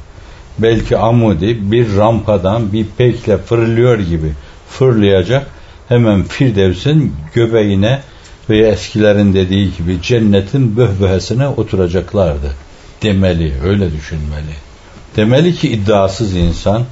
Belki 0.60 0.98
Amudi 0.98 1.72
bir 1.72 1.96
rampadan 1.96 2.74
bir 2.74 2.86
pekle 2.98 3.38
fırlıyor 3.38 4.00
gibi 4.00 4.32
fırlayacak 4.70 5.48
hemen 5.90 6.24
Firdevs'in 6.24 7.14
göbeğine 7.34 8.00
ve 8.50 8.68
eskilerin 8.68 9.34
dediği 9.34 9.76
gibi 9.78 10.02
cennetin 10.02 10.78
böhböhesine 10.78 11.48
oturacaklardı. 11.48 12.52
Demeli, 13.04 13.54
öyle 13.64 13.92
düşünmeli. 13.92 14.56
Demeli 15.16 15.56
ki 15.56 15.70
iddiasız 15.70 16.36
insan, 16.36 16.84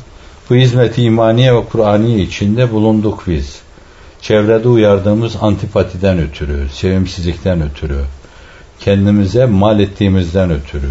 bu 0.50 0.56
hizmeti 0.56 1.04
imaniye 1.04 1.56
ve 1.56 1.66
Kur'aniye 1.66 2.20
içinde 2.20 2.72
bulunduk 2.72 3.24
biz. 3.28 3.60
Çevrede 4.22 4.68
uyardığımız 4.68 5.36
antipatiden 5.42 6.20
ötürü, 6.20 6.68
sevimsizlikten 6.74 7.62
ötürü, 7.62 8.00
kendimize 8.80 9.46
mal 9.46 9.80
ettiğimizden 9.80 10.52
ötürü, 10.52 10.90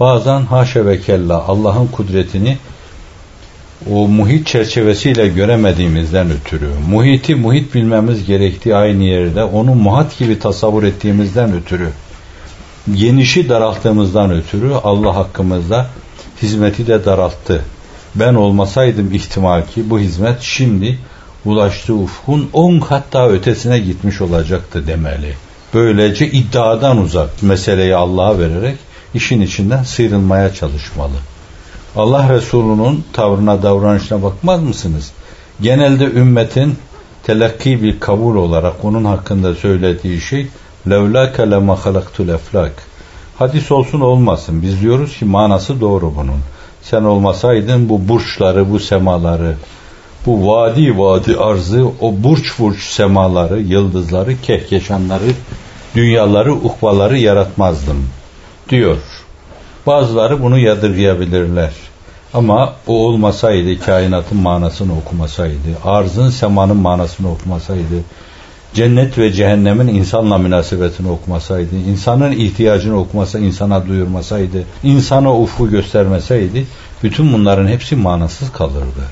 bazen 0.00 0.40
haşa 0.40 0.86
ve 0.86 1.00
kella 1.00 1.46
Allah'ın 1.46 1.86
kudretini 1.86 2.58
o 3.90 4.08
muhit 4.08 4.46
çerçevesiyle 4.46 5.28
göremediğimizden 5.28 6.30
ötürü, 6.30 6.68
muhiti 6.88 7.34
muhit 7.34 7.74
bilmemiz 7.74 8.26
gerektiği 8.26 8.76
aynı 8.76 9.02
yerde 9.02 9.44
onu 9.44 9.74
muhat 9.74 10.18
gibi 10.18 10.38
tasavvur 10.38 10.82
ettiğimizden 10.82 11.52
ötürü, 11.52 11.88
genişi 12.94 13.48
daralttığımızdan 13.48 14.30
ötürü 14.30 14.72
Allah 14.84 15.16
hakkımızda 15.16 15.86
hizmeti 16.42 16.86
de 16.86 17.04
daralttı. 17.04 17.62
Ben 18.14 18.34
olmasaydım 18.34 19.14
ihtimal 19.14 19.62
ki 19.66 19.90
bu 19.90 19.98
hizmet 19.98 20.40
şimdi 20.40 20.98
ulaştığı 21.44 21.94
ufkun 21.94 22.50
on 22.52 22.80
kat 22.80 23.04
daha 23.12 23.28
ötesine 23.28 23.78
gitmiş 23.78 24.20
olacaktı 24.20 24.86
demeli. 24.86 25.34
Böylece 25.74 26.30
iddiadan 26.30 26.98
uzak 26.98 27.42
meseleyi 27.42 27.96
Allah'a 27.96 28.38
vererek 28.38 28.76
işin 29.14 29.40
içinden 29.40 29.82
sıyrılmaya 29.82 30.54
çalışmalı. 30.54 31.16
Allah 31.96 32.34
Resulü'nün 32.34 33.04
tavrına 33.12 33.62
davranışına 33.62 34.22
bakmaz 34.22 34.62
mısınız? 34.62 35.12
Genelde 35.60 36.04
ümmetin 36.04 36.78
telakki 37.22 37.82
bir 37.82 38.00
kabul 38.00 38.36
olarak 38.36 38.84
onun 38.84 39.04
hakkında 39.04 39.54
söylediği 39.54 40.20
şey 40.20 40.46
levlâke 40.90 41.50
lema 41.50 41.86
halaktul 41.86 42.28
eflak. 42.28 42.72
Hadis 43.38 43.72
olsun 43.72 44.00
olmasın. 44.00 44.62
Biz 44.62 44.80
diyoruz 44.80 45.18
ki 45.18 45.24
manası 45.24 45.80
doğru 45.80 46.12
bunun. 46.16 46.40
Sen 46.82 47.02
olmasaydın 47.02 47.88
bu 47.88 48.08
burçları, 48.08 48.70
bu 48.70 48.78
semaları, 48.78 49.56
bu 50.26 50.48
vadi 50.48 50.98
vadi 50.98 51.36
arzı, 51.36 51.86
o 52.00 52.14
burç 52.22 52.58
burç 52.58 52.82
semaları, 52.82 53.60
yıldızları, 53.60 54.40
kehkeşanları, 54.40 55.32
dünyaları, 55.94 56.54
ukvaları 56.54 57.18
yaratmazdım 57.18 58.08
diyor. 58.68 58.96
Bazıları 59.86 60.42
bunu 60.42 60.58
yadırgayabilirler. 60.58 61.72
Ama 62.34 62.72
o 62.86 62.92
olmasaydı, 62.92 63.80
kainatın 63.80 64.38
manasını 64.38 64.98
okumasaydı, 64.98 65.68
arzın 65.84 66.30
semanın 66.30 66.76
manasını 66.76 67.30
okumasaydı, 67.32 68.02
cennet 68.74 69.18
ve 69.18 69.32
cehennemin 69.32 69.88
insanla 69.88 70.38
münasebetini 70.38 71.10
okumasaydı, 71.10 71.76
insanın 71.76 72.32
ihtiyacını 72.32 72.98
okumasa, 72.98 73.38
insana 73.38 73.86
duyurmasaydı, 73.86 74.64
insana 74.82 75.38
ufku 75.38 75.70
göstermeseydi, 75.70 76.66
bütün 77.02 77.32
bunların 77.32 77.68
hepsi 77.68 77.96
manasız 77.96 78.52
kalırdı. 78.52 79.02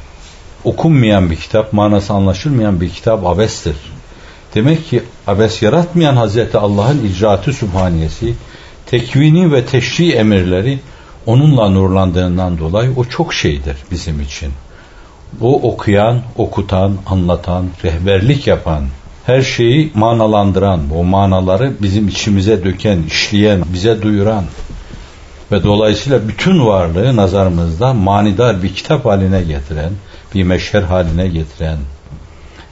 Okunmayan 0.64 1.30
bir 1.30 1.36
kitap, 1.36 1.72
manası 1.72 2.12
anlaşılmayan 2.12 2.80
bir 2.80 2.90
kitap 2.90 3.26
abestir. 3.26 3.76
Demek 4.54 4.90
ki 4.90 5.02
abes 5.26 5.62
yaratmayan 5.62 6.16
Hazreti 6.16 6.58
Allah'ın 6.58 7.04
icraatı 7.04 7.52
sübhaniyesi, 7.52 8.34
tekvini 8.98 9.52
ve 9.52 9.66
teşri 9.66 10.12
emirleri 10.12 10.78
onunla 11.26 11.68
nurlandığından 11.68 12.58
dolayı 12.58 12.92
o 12.96 13.04
çok 13.04 13.34
şeydir 13.34 13.76
bizim 13.90 14.20
için. 14.20 14.52
O 15.40 15.54
okuyan, 15.62 16.20
okutan, 16.36 16.96
anlatan, 17.06 17.66
rehberlik 17.84 18.46
yapan, 18.46 18.84
her 19.26 19.42
şeyi 19.42 19.90
manalandıran, 19.94 20.80
o 20.96 21.04
manaları 21.04 21.72
bizim 21.82 22.08
içimize 22.08 22.64
döken, 22.64 23.02
işleyen, 23.06 23.62
bize 23.72 24.02
duyuran 24.02 24.44
ve 25.52 25.62
dolayısıyla 25.62 26.28
bütün 26.28 26.66
varlığı 26.66 27.16
nazarımızda 27.16 27.94
manidar 27.94 28.62
bir 28.62 28.74
kitap 28.74 29.04
haline 29.04 29.42
getiren, 29.42 29.92
bir 30.34 30.42
meşher 30.42 30.82
haline 30.82 31.28
getiren, 31.28 31.78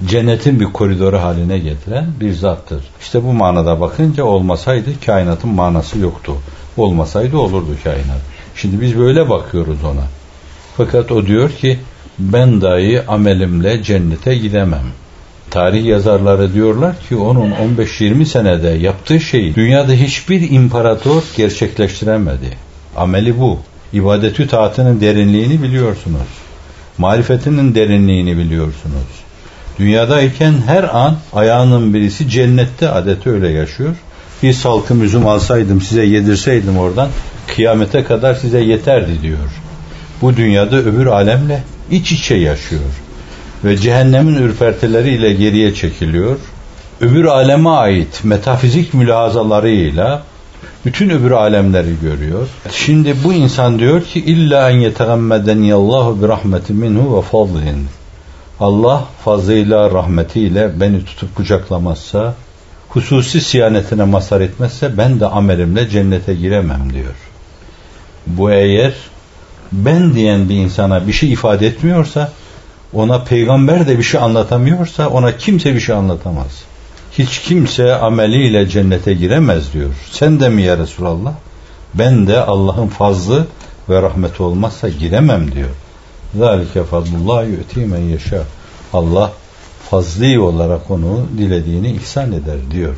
cennetin 0.07 0.61
bir 0.61 0.65
koridoru 0.65 1.19
haline 1.19 1.59
getiren 1.59 2.07
bir 2.21 2.33
zattır. 2.33 2.85
İşte 3.01 3.25
bu 3.25 3.33
manada 3.33 3.81
bakınca 3.81 4.25
olmasaydı 4.25 4.91
kainatın 5.07 5.51
manası 5.51 5.99
yoktu. 5.99 6.33
Olmasaydı 6.77 7.39
olurdu 7.39 7.77
kainat. 7.85 8.21
Şimdi 8.57 8.81
biz 8.81 8.99
böyle 8.99 9.29
bakıyoruz 9.29 9.85
ona. 9.85 10.05
Fakat 10.77 11.13
o 11.13 11.27
diyor 11.27 11.51
ki 11.51 11.79
ben 12.19 12.61
dahi 12.61 13.03
amelimle 13.09 13.83
cennete 13.83 14.35
gidemem. 14.35 14.85
Tarih 15.51 15.85
yazarları 15.85 16.55
diyorlar 16.55 16.95
ki 17.09 17.17
onun 17.17 17.51
15-20 17.51 18.25
senede 18.25 18.69
yaptığı 18.69 19.21
şeyi 19.21 19.55
dünyada 19.55 19.93
hiçbir 19.93 20.51
imparator 20.51 21.23
gerçekleştiremedi. 21.37 22.57
Ameli 22.97 23.41
bu. 23.41 23.59
İbadetü 23.93 24.49
taatının 24.49 25.01
derinliğini 25.01 25.63
biliyorsunuz. 25.63 26.29
Marifetinin 26.99 27.75
derinliğini 27.75 28.39
biliyorsunuz. 28.39 29.23
Dünyadayken 29.79 30.55
her 30.67 30.97
an 30.97 31.17
ayağının 31.33 31.95
birisi 31.95 32.29
cennette 32.29 32.89
adeti 32.89 33.31
öyle 33.31 33.49
yaşıyor. 33.49 33.95
Bir 34.43 34.53
salkım 34.53 35.03
üzüm 35.03 35.27
alsaydım 35.27 35.81
size 35.81 36.05
yedirseydim 36.05 36.79
oradan 36.79 37.09
kıyamete 37.55 38.05
kadar 38.05 38.35
size 38.35 38.61
yeterdi 38.61 39.23
diyor. 39.23 39.51
Bu 40.23 40.37
dünyada 40.37 40.77
öbür 40.77 41.07
alemle 41.07 41.63
iç 41.91 42.13
içe 42.13 42.35
yaşıyor. 42.35 42.83
Ve 43.65 43.77
cehennemin 43.77 44.35
ürpertileriyle 44.35 45.33
geriye 45.33 45.75
çekiliyor. 45.75 46.37
Öbür 47.01 47.25
aleme 47.25 47.71
ait 47.71 48.25
metafizik 48.25 48.95
mülahazalarıyla 48.95 50.23
bütün 50.85 51.11
öbür 51.11 51.31
alemleri 51.31 51.95
görüyor. 52.03 52.49
Şimdi 52.73 53.15
bu 53.25 53.33
insan 53.33 53.79
diyor 53.79 54.05
ki 54.05 54.21
illa 54.21 54.71
en 54.71 54.77
yetegammeden 54.77 55.63
yallahu 55.63 56.23
bi 56.23 56.29
rahmetin 56.29 56.77
minhu 56.77 57.17
ve 57.17 57.23
fadlin. 57.23 57.87
Allah 58.63 59.05
fazlıyla 59.25 59.91
rahmetiyle 59.91 60.81
beni 60.81 61.05
tutup 61.05 61.37
kucaklamazsa, 61.37 62.35
hususi 62.89 63.41
siyanetine 63.41 64.05
mazhar 64.05 64.41
etmezse 64.41 64.99
ben 64.99 65.21
de 65.21 65.27
amelimle 65.27 65.89
cennete 65.89 66.35
giremem 66.35 66.93
diyor. 66.93 67.15
Bu 68.27 68.51
eğer 68.51 68.93
ben 69.73 70.15
diyen 70.15 70.49
bir 70.49 70.55
insana 70.55 71.07
bir 71.07 71.13
şey 71.13 71.33
ifade 71.33 71.67
etmiyorsa, 71.67 72.33
ona 72.93 73.25
peygamber 73.25 73.89
de 73.89 73.99
bir 73.99 74.03
şey 74.03 74.21
anlatamıyorsa 74.21 75.09
ona 75.09 75.37
kimse 75.37 75.75
bir 75.75 75.81
şey 75.81 75.95
anlatamaz. 75.95 76.63
Hiç 77.13 77.39
kimse 77.39 77.95
ameliyle 77.95 78.69
cennete 78.69 79.15
giremez 79.15 79.73
diyor. 79.73 79.91
Sen 80.11 80.41
de 80.41 80.49
mi 80.49 80.63
ya 80.63 80.79
Resulallah? 80.79 81.33
Ben 81.95 82.27
de 82.27 82.41
Allah'ın 82.41 82.89
fazlı 82.89 83.47
ve 83.89 84.03
rahmeti 84.03 84.43
olmazsa 84.43 84.89
giremem 84.89 85.53
diyor. 85.53 85.69
Zalike 86.35 86.85
fadlullah 86.85 87.45
yu'ti 87.45 87.87
men 87.87 87.99
yaşa. 87.99 88.43
Allah 88.93 89.33
fazli 89.91 90.39
olarak 90.39 90.91
onu 90.91 91.27
dilediğini 91.39 91.91
ihsan 91.91 92.33
eder 92.33 92.59
diyor. 92.71 92.95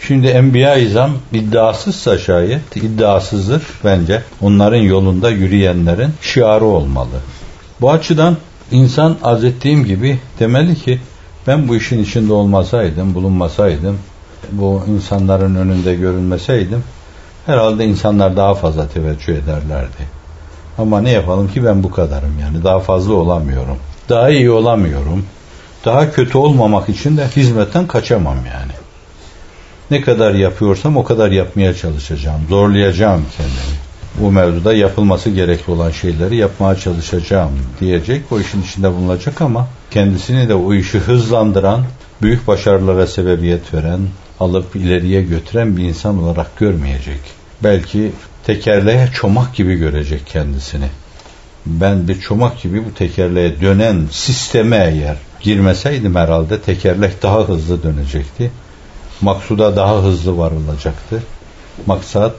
Şimdi 0.00 0.26
Enbiya-i 0.26 0.84
İzam 0.84 1.10
iddiasızsa 1.32 2.18
şayet 2.18 2.76
iddiasızdır 2.76 3.62
bence. 3.84 4.22
Onların 4.40 4.82
yolunda 4.82 5.30
yürüyenlerin 5.30 6.10
şiarı 6.22 6.64
olmalı. 6.64 7.20
Bu 7.80 7.90
açıdan 7.90 8.36
insan 8.70 9.16
arz 9.22 9.44
ettiğim 9.44 9.84
gibi 9.84 10.18
demeli 10.40 10.74
ki 10.74 11.00
ben 11.46 11.68
bu 11.68 11.76
işin 11.76 12.02
içinde 12.02 12.32
olmasaydım, 12.32 13.14
bulunmasaydım, 13.14 13.98
bu 14.52 14.82
insanların 14.88 15.54
önünde 15.54 15.94
görünmeseydim 15.94 16.84
herhalde 17.46 17.84
insanlar 17.84 18.36
daha 18.36 18.54
fazla 18.54 18.88
teveccüh 18.88 19.34
ederlerdi. 19.34 20.17
Ama 20.78 21.00
ne 21.00 21.10
yapalım 21.10 21.48
ki 21.48 21.64
ben 21.64 21.82
bu 21.82 21.90
kadarım 21.90 22.38
yani 22.40 22.64
daha 22.64 22.80
fazla 22.80 23.14
olamıyorum. 23.14 23.76
Daha 24.08 24.30
iyi 24.30 24.50
olamıyorum. 24.50 25.24
Daha 25.84 26.12
kötü 26.12 26.38
olmamak 26.38 26.88
için 26.88 27.16
de 27.16 27.26
hizmetten 27.36 27.86
kaçamam 27.86 28.36
yani. 28.36 28.72
Ne 29.90 30.00
kadar 30.00 30.34
yapıyorsam 30.34 30.96
o 30.96 31.04
kadar 31.04 31.30
yapmaya 31.30 31.74
çalışacağım. 31.74 32.40
Zorlayacağım 32.48 33.24
kendimi. 33.36 33.78
Bu 34.20 34.32
mevzuda 34.32 34.74
yapılması 34.74 35.30
gerekli 35.30 35.72
olan 35.72 35.90
şeyleri 35.90 36.36
yapmaya 36.36 36.76
çalışacağım 36.76 37.50
diyecek. 37.80 38.32
O 38.32 38.40
işin 38.40 38.62
içinde 38.62 38.92
bulunacak 38.92 39.42
ama 39.42 39.68
kendisini 39.90 40.48
de 40.48 40.54
o 40.54 40.74
işi 40.74 40.98
hızlandıran, 40.98 41.84
büyük 42.22 42.46
başarılara 42.46 43.06
sebebiyet 43.06 43.74
veren, 43.74 44.00
alıp 44.40 44.76
ileriye 44.76 45.22
götüren 45.22 45.76
bir 45.76 45.84
insan 45.84 46.22
olarak 46.22 46.56
görmeyecek. 46.58 47.20
Belki 47.64 48.12
tekerleğe 48.48 49.08
çomak 49.14 49.54
gibi 49.54 49.74
görecek 49.74 50.26
kendisini. 50.26 50.88
Ben 51.66 52.08
bir 52.08 52.20
çomak 52.20 52.62
gibi 52.62 52.84
bu 52.84 52.94
tekerleğe 52.94 53.60
dönen 53.60 54.08
sisteme 54.10 54.76
eğer 54.76 55.16
girmeseydim 55.40 56.14
herhalde 56.14 56.60
tekerlek 56.60 57.22
daha 57.22 57.38
hızlı 57.38 57.82
dönecekti. 57.82 58.50
Maksuda 59.20 59.76
daha 59.76 60.02
hızlı 60.02 60.38
varılacaktı. 60.38 61.22
Maksat 61.86 62.34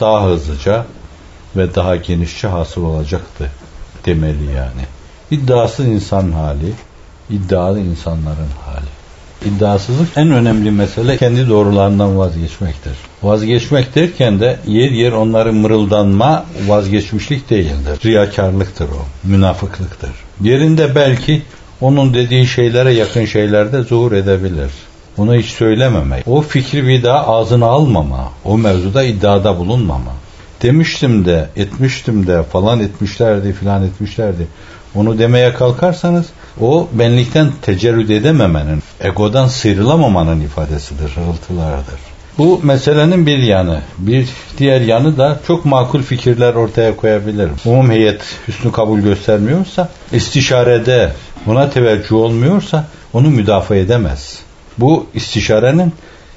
daha 0.00 0.26
hızlıca 0.26 0.86
ve 1.56 1.74
daha 1.74 1.96
genişçe 1.96 2.48
hasıl 2.48 2.84
olacaktı 2.84 3.50
demeli 4.06 4.44
yani. 4.44 4.82
İddiasız 5.30 5.86
insan 5.86 6.32
hali, 6.32 6.72
iddialı 7.30 7.80
insanların 7.80 8.50
hali. 8.64 9.01
İddiasızlık 9.46 10.08
en 10.16 10.30
önemli 10.30 10.70
mesele 10.70 11.16
kendi 11.16 11.48
doğrularından 11.48 12.18
vazgeçmektir. 12.18 12.92
Vazgeçmek 13.22 13.94
derken 13.94 14.40
de 14.40 14.58
yer 14.66 14.90
yer 14.90 15.12
onları 15.12 15.52
mırıldanma 15.52 16.44
vazgeçmişlik 16.66 17.50
değildir. 17.50 17.98
Riyakarlıktır 18.04 18.88
o, 18.88 19.28
münafıklıktır. 19.28 20.10
Yerinde 20.40 20.94
belki 20.94 21.42
onun 21.80 22.14
dediği 22.14 22.46
şeylere 22.46 22.92
yakın 22.92 23.24
şeylerde 23.24 23.82
zuhur 23.82 24.12
edebilir. 24.12 24.70
Bunu 25.16 25.34
hiç 25.34 25.46
söylememek. 25.46 26.28
O 26.28 26.40
fikri 26.40 26.86
bir 26.86 27.02
daha 27.02 27.26
ağzına 27.26 27.66
almama. 27.66 28.32
O 28.44 28.58
mevzuda 28.58 29.02
iddiada 29.02 29.58
bulunmama. 29.58 30.12
Demiştim 30.62 31.24
de, 31.24 31.48
etmiştim 31.56 32.26
de, 32.26 32.42
falan 32.42 32.80
etmişlerdi, 32.80 33.52
filan 33.52 33.82
etmişlerdi. 33.82 34.46
Onu 34.94 35.18
demeye 35.18 35.52
kalkarsanız 35.52 36.26
o 36.60 36.88
benlikten 36.92 37.48
tecerrüt 37.62 38.10
edememenin, 38.10 38.82
egodan 39.00 39.46
sıyrılamamanın 39.46 40.40
ifadesidir, 40.40 41.10
hırıltılardır. 41.10 42.12
Bu 42.38 42.60
meselenin 42.62 43.26
bir 43.26 43.38
yanı. 43.38 43.80
Bir 43.98 44.28
diğer 44.58 44.80
yanı 44.80 45.16
da 45.16 45.38
çok 45.46 45.64
makul 45.64 46.02
fikirler 46.02 46.54
ortaya 46.54 46.96
koyabilirim. 46.96 47.54
Umum 47.64 47.90
heyet 47.90 48.22
hüsnü 48.48 48.72
kabul 48.72 49.00
göstermiyorsa, 49.00 49.88
istişarede 50.12 51.12
buna 51.46 51.70
teveccüh 51.70 52.12
olmuyorsa 52.12 52.84
onu 53.12 53.30
müdafaa 53.30 53.76
edemez. 53.76 54.38
Bu 54.78 55.06
istişarenin 55.14 55.92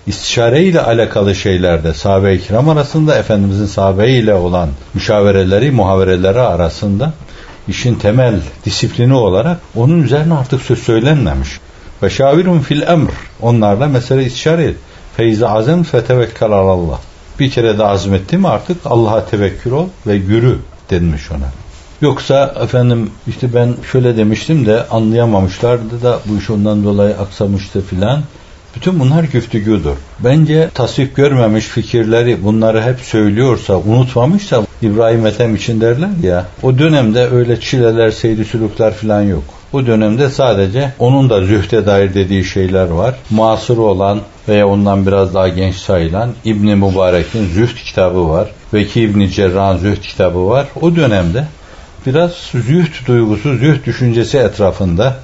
istişare 0.07 0.63
ile 0.63 0.81
alakalı 0.81 1.35
şeylerde 1.35 1.93
sahabe-i 1.93 2.41
kiram 2.41 2.69
arasında 2.69 3.17
Efendimizin 3.17 3.65
sahabe 3.65 4.11
ile 4.11 4.33
olan 4.33 4.69
müşavereleri, 4.93 5.71
muhavereleri 5.71 6.39
arasında 6.39 7.13
işin 7.67 7.95
temel 7.95 8.39
disiplini 8.65 9.13
olarak 9.13 9.59
onun 9.75 10.03
üzerine 10.03 10.33
artık 10.33 10.61
söz 10.61 10.79
söylenmemiş. 10.79 11.49
Ve 12.03 12.09
şavirun 12.09 12.59
fil 12.59 12.81
emr. 12.81 13.11
Onlarla 13.41 13.87
mesele 13.87 14.25
istişare 14.25 14.63
et. 14.63 14.75
Feyze 15.17 15.47
azem 15.47 15.83
fetevekkel 15.83 16.51
Allah. 16.51 16.99
Bir 17.39 17.51
kere 17.51 17.77
de 17.77 17.83
azmetti 17.83 18.37
mi 18.37 18.47
artık 18.47 18.77
Allah'a 18.85 19.25
tevekkül 19.25 19.71
ol 19.71 19.87
ve 20.07 20.13
yürü 20.13 20.57
denmiş 20.89 21.31
ona. 21.31 21.51
Yoksa 22.01 22.55
efendim 22.63 23.09
işte 23.27 23.53
ben 23.53 23.75
şöyle 23.91 24.17
demiştim 24.17 24.65
de 24.65 24.87
anlayamamışlardı 24.87 26.03
da 26.03 26.19
bu 26.25 26.37
iş 26.37 26.49
ondan 26.49 26.83
dolayı 26.83 27.17
aksamıştı 27.17 27.81
filan. 27.81 28.21
Bütün 28.75 28.99
bunlar 28.99 29.23
güftügüdür. 29.23 29.93
Bence 30.19 30.69
tasvip 30.73 31.15
görmemiş 31.15 31.65
fikirleri 31.65 32.43
bunları 32.43 32.81
hep 32.81 32.99
söylüyorsa, 32.99 33.77
unutmamışsa 33.77 34.65
İbrahim 34.85 35.25
Ethem 35.25 35.55
için 35.55 35.81
derler 35.81 36.09
ya. 36.23 36.45
O 36.63 36.77
dönemde 36.77 37.27
öyle 37.27 37.59
çileler, 37.59 38.11
seyri 38.11 38.45
sülükler 38.45 38.93
falan 38.93 39.21
yok. 39.21 39.43
Bu 39.73 39.85
dönemde 39.85 40.29
sadece 40.29 40.93
onun 40.99 41.29
da 41.29 41.45
zühte 41.45 41.85
dair 41.85 42.13
dediği 42.13 42.43
şeyler 42.43 42.87
var. 42.87 43.15
Masır 43.29 43.77
olan 43.77 44.19
veya 44.47 44.67
ondan 44.67 45.07
biraz 45.07 45.33
daha 45.33 45.47
genç 45.47 45.75
sayılan 45.75 46.29
İbni 46.45 46.75
Mübarek'in 46.75 47.47
Zühd 47.47 47.75
kitabı 47.85 48.29
var. 48.29 48.51
Veki 48.73 49.01
İbni 49.01 49.31
Cerrah'ın 49.31 49.77
Zühd 49.77 50.01
kitabı 50.01 50.47
var. 50.47 50.67
O 50.81 50.95
dönemde 50.95 51.45
biraz 52.05 52.31
zühd 52.51 53.07
duygusu, 53.07 53.57
zühd 53.57 53.85
düşüncesi 53.85 54.37
etrafında 54.37 55.17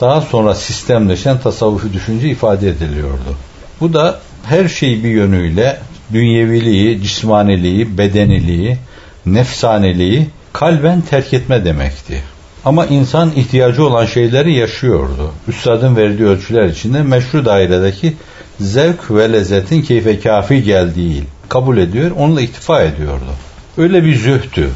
daha 0.00 0.20
sonra 0.20 0.54
sistemleşen 0.54 1.38
tasavvufi 1.38 1.92
düşünce 1.92 2.28
ifade 2.28 2.68
ediliyordu. 2.68 3.36
Bu 3.80 3.92
da 3.92 4.18
her 4.44 4.68
şeyi 4.68 5.04
bir 5.04 5.10
yönüyle 5.10 5.78
dünyeviliği, 6.12 7.02
cismaniliği, 7.02 7.98
bedeniliği, 7.98 8.76
nefsaniliği 9.26 10.26
kalben 10.52 11.00
terk 11.00 11.34
etme 11.34 11.64
demekti. 11.64 12.22
Ama 12.64 12.86
insan 12.86 13.32
ihtiyacı 13.36 13.86
olan 13.86 14.06
şeyleri 14.06 14.52
yaşıyordu. 14.52 15.32
Üstadın 15.48 15.96
verdiği 15.96 16.26
ölçüler 16.26 16.64
içinde 16.64 17.02
meşru 17.02 17.44
dairedeki 17.44 18.16
zevk 18.60 19.10
ve 19.10 19.32
lezzetin 19.32 19.82
keyfe 19.82 20.20
kafi 20.20 20.62
geldiği 20.62 21.22
kabul 21.48 21.78
ediyor, 21.78 22.10
onunla 22.18 22.40
iktifa 22.40 22.82
ediyordu. 22.82 23.32
Öyle 23.78 24.04
bir 24.04 24.16
zühtü. 24.16 24.68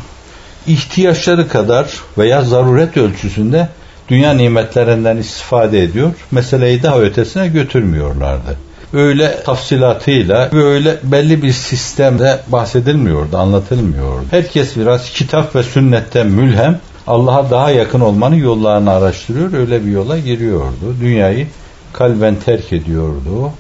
İhtiyaçları 0.67 1.49
kadar 1.49 1.87
veya 2.19 2.43
zaruret 2.43 2.97
ölçüsünde 2.97 3.69
dünya 4.09 4.33
nimetlerinden 4.33 5.17
istifade 5.17 5.83
ediyor, 5.83 6.13
meseleyi 6.31 6.83
daha 6.83 7.01
ötesine 7.01 7.49
götürmüyorlardı. 7.49 8.57
Öyle 8.93 9.43
tafsilatıyla 9.43 10.51
ve 10.53 10.65
öyle 10.65 10.99
belli 11.03 11.43
bir 11.43 11.53
sistemde 11.53 12.41
bahsedilmiyordu, 12.49 13.37
anlatılmıyordu. 13.37 14.25
Herkes 14.31 14.77
biraz 14.77 15.11
kitap 15.11 15.57
ve 15.57 15.63
sünnetten 15.63 16.27
mülhem, 16.27 16.81
Allah'a 17.07 17.51
daha 17.51 17.71
yakın 17.71 18.01
olmanın 18.01 18.37
yollarını 18.37 18.91
araştırıyor, 18.91 19.53
öyle 19.53 19.87
bir 19.87 19.91
yola 19.91 20.19
giriyordu. 20.19 20.97
Dünyayı 21.01 21.47
kalben 21.93 22.35
terk 22.35 22.73
ediyordu 22.73 23.51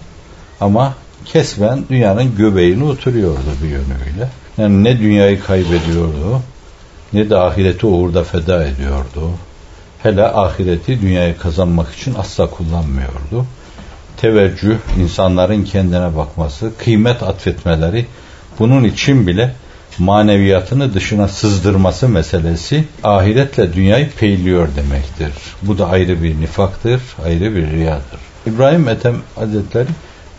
ama 0.60 0.94
kesben 1.24 1.84
dünyanın 1.90 2.36
göbeğine 2.36 2.84
oturuyordu 2.84 3.50
bir 3.62 3.68
yönüyle. 3.68 4.28
Yani 4.58 4.84
ne 4.84 4.98
dünyayı 4.98 5.42
kaybediyordu 5.42 6.40
ne 7.12 7.30
de 7.30 7.36
ahireti 7.36 7.86
uğurda 7.86 8.24
feda 8.24 8.64
ediyordu. 8.64 9.30
Hele 10.02 10.24
ahireti 10.24 11.00
dünyayı 11.00 11.38
kazanmak 11.38 11.94
için 11.94 12.14
asla 12.14 12.50
kullanmıyordu. 12.50 13.46
Teveccüh, 14.16 14.76
insanların 15.00 15.64
kendine 15.64 16.16
bakması, 16.16 16.70
kıymet 16.78 17.22
atfetmeleri 17.22 18.06
bunun 18.58 18.84
için 18.84 19.26
bile 19.26 19.54
maneviyatını 19.98 20.94
dışına 20.94 21.28
sızdırması 21.28 22.08
meselesi 22.08 22.84
ahiretle 23.04 23.72
dünyayı 23.72 24.10
peyliyor 24.10 24.68
demektir. 24.76 25.32
Bu 25.62 25.78
da 25.78 25.88
ayrı 25.88 26.22
bir 26.22 26.40
nifaktır, 26.40 27.00
ayrı 27.24 27.56
bir 27.56 27.70
riyadır. 27.70 28.20
İbrahim 28.46 28.88
Ethem 28.88 29.16
Hazretleri 29.34 29.88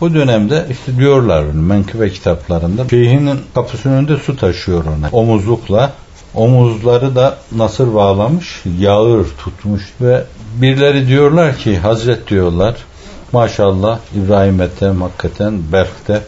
o 0.00 0.14
dönemde 0.14 0.66
işte 0.70 0.96
diyorlar 0.96 1.42
menkıbe 1.42 2.10
kitaplarında 2.10 2.88
şeyhinin 2.88 3.40
kapısının 3.54 3.94
önünde 3.94 4.16
su 4.16 4.36
taşıyor 4.36 4.84
ona 4.84 5.08
omuzlukla 5.12 5.92
omuzları 6.34 7.16
da 7.16 7.36
nasır 7.52 7.94
bağlamış 7.94 8.62
yağır 8.78 9.26
tutmuş 9.44 9.82
ve 10.00 10.24
birileri 10.54 11.08
diyorlar 11.08 11.56
ki 11.56 11.78
Hazret 11.78 12.30
diyorlar 12.30 12.76
maşallah 13.32 13.98
İbrahim 14.16 14.60
Ethem 14.60 15.02
hakikaten 15.02 15.60
Berk'te 15.72 16.22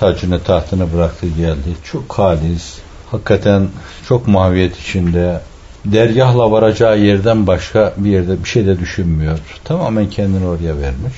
tacını 0.00 0.42
tahtını 0.42 0.92
bıraktı 0.92 1.26
geldi. 1.26 1.76
Çok 1.84 2.12
halis, 2.18 2.78
hakikaten 3.10 3.68
çok 4.08 4.28
mahviyet 4.28 4.80
içinde. 4.80 5.40
Dergahla 5.84 6.50
varacağı 6.50 6.98
yerden 6.98 7.46
başka 7.46 7.94
bir 7.96 8.10
yerde 8.10 8.44
bir 8.44 8.48
şey 8.48 8.66
de 8.66 8.78
düşünmüyor. 8.78 9.38
Tamamen 9.64 10.10
kendini 10.10 10.46
oraya 10.46 10.76
vermiş. 10.78 11.14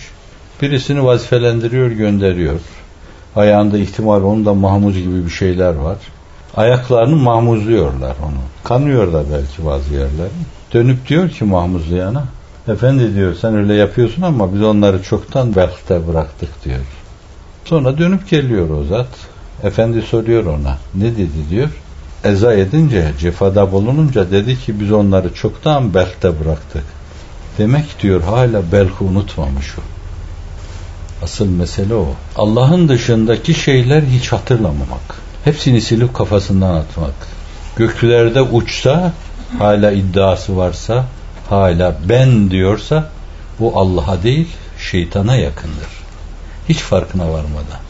Birisini 0.62 1.04
vazifelendiriyor, 1.04 1.90
gönderiyor. 1.90 2.60
Ayağında 3.36 3.78
ihtimal 3.78 4.22
onun 4.22 4.46
da 4.46 4.54
mahmuz 4.54 4.98
gibi 4.98 5.24
bir 5.24 5.30
şeyler 5.30 5.74
var. 5.74 5.96
Ayaklarını 6.56 7.16
mahmuzluyorlar 7.16 8.16
onu. 8.22 8.40
Kanıyor 8.64 9.12
da 9.12 9.24
belki 9.32 9.66
bazı 9.66 9.94
yerler. 9.94 10.28
Dönüp 10.74 11.08
diyor 11.08 11.30
ki 11.30 11.44
mahmuzlayana, 11.44 12.24
efendi 12.68 13.14
diyor 13.14 13.34
sen 13.40 13.54
öyle 13.54 13.74
yapıyorsun 13.74 14.22
ama 14.22 14.54
biz 14.54 14.62
onları 14.62 15.02
çoktan 15.02 15.56
belki 15.56 16.08
bıraktık 16.08 16.64
diyor. 16.64 16.80
Sonra 17.64 17.98
dönüp 17.98 18.30
geliyor 18.30 18.70
o 18.70 18.84
zat. 18.84 19.08
Efendi 19.62 20.02
soruyor 20.02 20.44
ona. 20.44 20.78
Ne 20.94 21.16
dedi 21.16 21.50
diyor. 21.50 21.68
Eza 22.24 22.54
edince, 22.54 23.12
cefada 23.20 23.72
bulununca 23.72 24.30
dedi 24.30 24.58
ki 24.58 24.80
biz 24.80 24.92
onları 24.92 25.34
çoktan 25.34 25.94
Belk'te 25.94 26.44
bıraktık. 26.44 26.84
Demek 27.58 28.02
diyor 28.02 28.22
hala 28.22 28.72
Belk'ı 28.72 29.04
unutmamış 29.04 29.66
o. 29.78 29.80
Asıl 31.24 31.46
mesele 31.46 31.94
o. 31.94 32.06
Allah'ın 32.36 32.88
dışındaki 32.88 33.54
şeyler 33.54 34.02
hiç 34.02 34.32
hatırlamamak. 34.32 35.20
Hepsini 35.44 35.80
silip 35.80 36.14
kafasından 36.14 36.74
atmak. 36.74 37.14
Göklerde 37.76 38.42
uçsa, 38.42 39.12
hala 39.58 39.92
iddiası 39.92 40.56
varsa, 40.56 41.04
hala 41.50 41.94
ben 42.08 42.50
diyorsa, 42.50 43.08
bu 43.60 43.78
Allah'a 43.78 44.22
değil, 44.22 44.48
şeytana 44.78 45.36
yakındır. 45.36 45.88
Hiç 46.68 46.78
farkına 46.78 47.28
varmadan. 47.28 47.80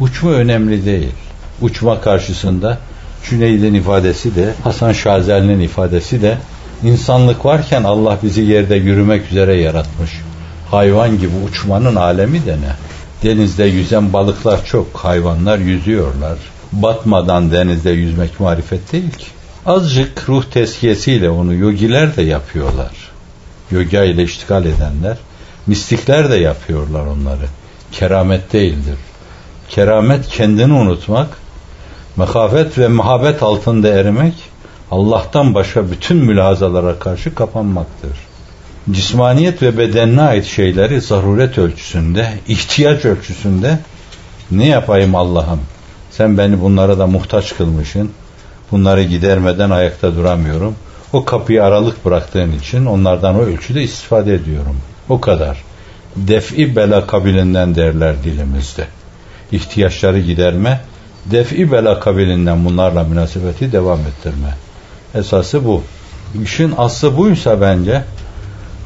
Uçma 0.00 0.30
önemli 0.30 0.86
değil. 0.86 1.12
Uçma 1.60 2.00
karşısında 2.00 2.78
Cüneyd'in 3.24 3.74
ifadesi 3.74 4.36
de 4.36 4.54
Hasan 4.64 4.92
Şazeli'nin 4.92 5.60
ifadesi 5.60 6.22
de 6.22 6.38
insanlık 6.82 7.44
varken 7.44 7.84
Allah 7.84 8.18
bizi 8.22 8.42
yerde 8.42 8.76
yürümek 8.76 9.30
üzere 9.30 9.56
yaratmış. 9.56 10.10
Hayvan 10.70 11.18
gibi 11.18 11.32
uçmanın 11.48 11.96
alemi 11.96 12.46
de 12.46 12.52
ne? 12.52 12.72
Denizde 13.22 13.64
yüzen 13.64 14.12
balıklar 14.12 14.64
çok, 14.64 14.96
hayvanlar 14.96 15.58
yüzüyorlar. 15.58 16.38
Batmadan 16.72 17.52
denizde 17.52 17.90
yüzmek 17.90 18.40
marifet 18.40 18.92
değil 18.92 19.10
ki. 19.10 19.26
Azıcık 19.68 20.28
ruh 20.28 20.44
teskiyesiyle 20.44 21.30
onu 21.30 21.54
yogiler 21.54 22.16
de 22.16 22.22
yapıyorlar. 22.22 22.90
Yoga 23.70 24.04
ile 24.04 24.22
iştigal 24.22 24.64
edenler, 24.64 25.16
mistikler 25.66 26.30
de 26.30 26.36
yapıyorlar 26.36 27.06
onları 27.06 27.46
keramet 27.92 28.52
değildir. 28.52 28.98
Keramet 29.68 30.28
kendini 30.28 30.72
unutmak, 30.72 31.28
mekafet 32.16 32.78
ve 32.78 32.88
muhabbet 32.88 33.42
altında 33.42 33.88
erimek, 33.88 34.34
Allah'tan 34.90 35.54
başka 35.54 35.90
bütün 35.90 36.16
mülazalara 36.16 36.98
karşı 36.98 37.34
kapanmaktır. 37.34 38.18
Cismaniyet 38.90 39.62
ve 39.62 39.78
bedenine 39.78 40.22
ait 40.22 40.44
şeyleri 40.44 41.00
zaruret 41.00 41.58
ölçüsünde, 41.58 42.32
ihtiyaç 42.48 43.04
ölçüsünde 43.04 43.78
ne 44.50 44.66
yapayım 44.66 45.14
Allah'ım? 45.14 45.60
Sen 46.10 46.38
beni 46.38 46.60
bunlara 46.60 46.98
da 46.98 47.06
muhtaç 47.06 47.56
kılmışsın. 47.56 48.10
Bunları 48.72 49.02
gidermeden 49.02 49.70
ayakta 49.70 50.16
duramıyorum. 50.16 50.74
O 51.12 51.24
kapıyı 51.24 51.64
aralık 51.64 52.04
bıraktığın 52.04 52.52
için 52.52 52.86
onlardan 52.86 53.34
o 53.34 53.42
ölçüde 53.42 53.82
istifade 53.82 54.34
ediyorum. 54.34 54.76
O 55.08 55.20
kadar 55.20 55.64
def'i 56.16 56.76
bela 56.76 57.06
kabilinden 57.06 57.74
derler 57.74 58.24
dilimizde. 58.24 58.84
İhtiyaçları 59.52 60.20
giderme, 60.20 60.80
def'i 61.26 61.72
bela 61.72 62.00
kabilinden 62.00 62.64
bunlarla 62.64 63.04
münasebeti 63.04 63.72
devam 63.72 64.00
ettirme. 64.00 64.54
Esası 65.14 65.64
bu. 65.64 65.82
İşin 66.42 66.74
aslı 66.76 67.16
buysa 67.16 67.60
bence 67.60 68.02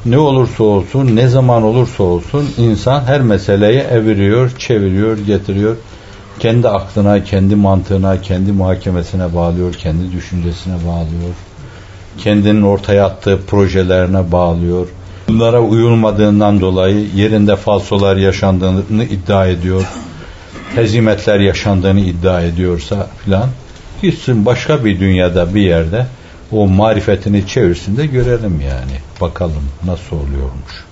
ne 0.05 0.17
olursa 0.17 0.63
olsun, 0.63 1.15
ne 1.15 1.27
zaman 1.27 1.63
olursa 1.63 2.03
olsun 2.03 2.49
insan 2.57 3.03
her 3.03 3.21
meseleyi 3.21 3.79
eviriyor, 3.79 4.51
çeviriyor, 4.57 5.17
getiriyor. 5.17 5.75
Kendi 6.39 6.69
aklına, 6.69 7.23
kendi 7.23 7.55
mantığına, 7.55 8.21
kendi 8.21 8.51
muhakemesine 8.51 9.35
bağlıyor, 9.35 9.73
kendi 9.73 10.11
düşüncesine 10.11 10.75
bağlıyor. 10.75 11.35
Kendinin 12.17 12.61
ortaya 12.61 13.05
attığı 13.05 13.39
projelerine 13.47 14.31
bağlıyor 14.31 14.87
bunlara 15.27 15.61
uyulmadığından 15.61 16.61
dolayı 16.61 17.07
yerinde 17.15 17.55
falsolar 17.55 18.17
yaşandığını 18.17 19.03
iddia 19.03 19.47
ediyor. 19.47 19.85
Hezimetler 20.75 21.39
yaşandığını 21.39 21.99
iddia 21.99 22.41
ediyorsa 22.41 23.07
filan 23.25 23.49
gitsin 24.01 24.45
başka 24.45 24.85
bir 24.85 24.99
dünyada 24.99 25.55
bir 25.55 25.61
yerde 25.61 26.05
o 26.51 26.67
marifetini 26.67 27.47
çevirsin 27.47 27.97
de 27.97 28.05
görelim 28.05 28.61
yani. 28.61 28.97
Bakalım 29.21 29.63
nasıl 29.85 30.15
oluyormuş. 30.15 30.85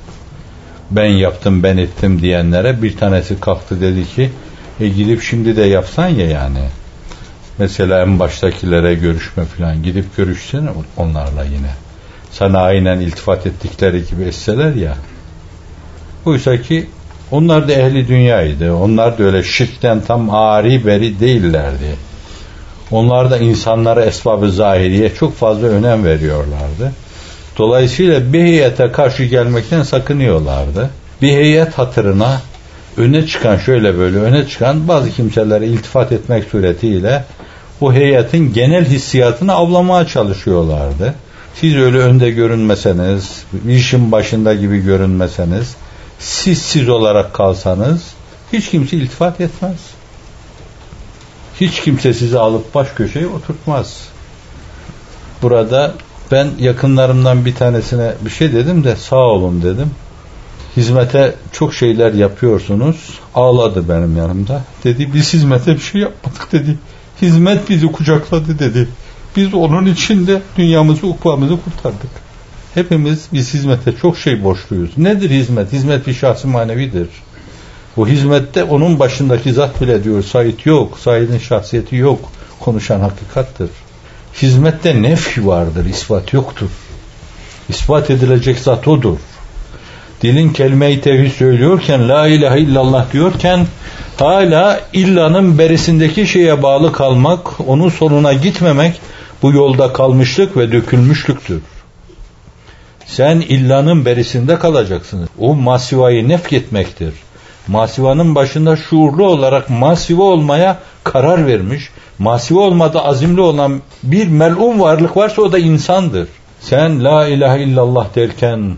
Ben 0.92 1.06
yaptım 1.06 1.64
ben 1.64 1.78
ettim 1.78 2.22
diyenlere 2.22 2.82
bir 2.82 2.98
tanesi 2.98 3.40
kalktı 3.40 3.82
dedi 3.82 4.06
ki 4.16 4.30
e 4.82 4.88
gidip 4.88 5.22
şimdi 5.24 5.56
de 5.56 5.62
yapsan 5.62 6.08
ya 6.08 6.30
yani. 6.30 6.60
Mesela 7.58 8.02
en 8.02 8.20
baştakilere 8.20 8.94
görüşme 8.94 9.46
falan 9.46 9.84
gidip 9.84 10.18
görüşsene 10.18 10.70
onlarla 10.98 11.44
yine 11.44 11.72
sana 12.32 12.60
aynen 12.60 13.00
iltifat 13.00 13.48
ettikleri 13.48 14.04
gibi 14.10 14.24
etseler 14.24 14.76
ya. 14.76 14.96
Oysa 16.26 16.62
ki 16.62 16.90
onlar 17.32 17.68
da 17.68 17.74
ehli 17.74 18.08
dünyaydı. 18.08 18.74
Onlar 18.74 19.18
da 19.18 19.24
öyle 19.24 19.44
şirkten 19.44 20.02
tam 20.02 20.30
ari 20.30 20.86
beri 20.86 21.20
değillerdi. 21.20 21.96
Onlar 22.92 23.32
da 23.32 23.38
insanlara 23.38 24.06
esbabı 24.06 24.52
zahiriye 24.52 25.14
çok 25.14 25.38
fazla 25.38 25.68
önem 25.68 26.06
veriyorlardı. 26.06 26.92
Dolayısıyla 27.58 28.34
bir 28.34 28.42
heyete 28.42 28.92
karşı 28.92 29.24
gelmekten 29.24 29.84
sakınıyorlardı. 29.84 30.90
Bir 31.22 31.32
heyet 31.32 31.74
hatırına 31.74 32.42
öne 32.98 33.28
çıkan 33.28 33.58
şöyle 33.58 33.98
böyle 33.98 34.18
öne 34.18 34.48
çıkan 34.48 34.88
bazı 34.88 35.10
kimselere 35.10 35.68
iltifat 35.68 36.12
etmek 36.12 36.44
suretiyle 36.44 37.26
o 37.82 37.94
heyetin 37.94 38.54
genel 38.54 38.86
hissiyatını 38.86 39.54
avlamaya 39.54 40.08
çalışıyorlardı. 40.08 41.14
Siz 41.56 41.76
öyle 41.76 41.98
önde 41.98 42.32
görünmeseniz, 42.32 43.44
işin 43.70 44.12
başında 44.12 44.54
gibi 44.54 44.80
görünmeseniz, 44.80 45.76
siz 46.20 46.62
siz 46.62 46.90
olarak 46.90 47.34
kalsanız 47.34 48.02
hiç 48.54 48.70
kimse 48.70 48.98
iltifat 48.98 49.42
etmez. 49.42 49.78
Hiç 51.62 51.82
kimse 51.82 52.14
sizi 52.14 52.40
alıp 52.40 52.76
baş 52.76 52.88
köşeye 52.96 53.28
oturtmaz. 53.28 54.08
Burada 55.42 55.94
ben 56.32 56.48
yakınlarımdan 56.60 57.46
bir 57.46 57.56
tanesine 57.56 58.14
bir 58.22 58.30
şey 58.30 58.54
dedim 58.54 58.84
de 58.84 58.96
sağ 58.96 59.16
olun 59.16 59.62
dedim. 59.62 59.92
Hizmete 60.78 61.36
çok 61.52 61.74
şeyler 61.74 62.14
yapıyorsunuz. 62.14 63.20
Ağladı 63.36 63.90
benim 63.90 64.18
yanımda. 64.18 64.64
Dedi 64.84 65.14
biz 65.14 65.34
hizmete 65.34 65.76
bir 65.76 65.80
şey 65.80 66.02
yapmadık 66.02 66.52
dedi. 66.52 66.78
Hizmet 67.22 67.70
bizi 67.70 67.92
kucakladı 67.92 68.60
dedi. 68.60 68.88
Biz 69.36 69.54
onun 69.54 69.86
içinde 69.86 70.42
dünyamızı, 70.58 71.08
ukvamızı 71.08 71.58
kurtardık. 71.64 72.12
Hepimiz 72.74 73.26
biz 73.34 73.54
hizmete 73.54 73.94
çok 74.02 74.18
şey 74.18 74.44
borçluyuz. 74.44 74.98
Nedir 74.98 75.30
hizmet? 75.30 75.74
Hizmet 75.74 76.08
bir 76.08 76.14
şahsi 76.14 76.48
manevidir. 76.48 77.08
Bu 77.98 78.08
hizmette 78.08 78.64
onun 78.64 79.00
başındaki 79.00 79.54
zat 79.54 79.82
bile 79.82 80.04
diyor 80.04 80.24
Said 80.24 80.60
yok. 80.66 81.00
Said'in 81.00 81.40
şahsiyeti 81.40 81.96
yok. 81.96 82.20
Konuşan 82.60 83.00
hakikattır. 83.00 83.70
Hizmette 84.42 85.02
nefi 85.02 85.48
vardır, 85.48 85.86
ispat 85.86 86.34
yoktur. 86.34 86.70
İspat 87.70 88.10
edilecek 88.10 88.60
zat 88.60 88.88
odur. 88.88 89.18
Dilin 90.22 90.50
kelime-i 90.50 91.02
tevhid 91.02 91.32
söylüyorken, 91.32 92.10
la 92.10 92.28
ilahe 92.28 92.60
illallah 92.60 93.14
diyorken, 93.14 93.68
hala 94.20 94.80
illanın 94.94 95.58
berisindeki 95.58 96.28
şeye 96.28 96.64
bağlı 96.64 96.92
kalmak, 96.92 97.60
onun 97.68 97.90
sonuna 97.90 98.34
gitmemek, 98.34 99.02
bu 99.42 99.52
yolda 99.52 99.94
kalmışlık 99.94 100.58
ve 100.58 100.72
dökülmüşlüktür. 100.72 101.62
Sen 103.06 103.40
illanın 103.40 104.06
berisinde 104.06 104.60
kalacaksın. 104.60 105.30
O 105.40 105.56
masivayı 105.56 106.28
nefketmektir. 106.28 107.14
Masivanın 107.68 108.36
başında 108.36 108.76
şuurlu 108.76 109.26
olarak 109.26 109.70
masiva 109.70 110.24
olmaya 110.24 110.78
karar 111.04 111.48
vermiş. 111.48 111.90
Masiva 112.20 112.60
olmada 112.60 113.06
azimli 113.06 113.42
olan 113.42 113.82
bir 114.04 114.28
melun 114.28 114.80
varlık 114.80 115.18
varsa 115.18 115.42
o 115.42 115.52
da 115.52 115.60
insandır. 115.60 116.28
Sen 116.60 117.04
la 117.04 117.28
ilahe 117.28 117.64
illallah 117.64 118.16
derken 118.16 118.76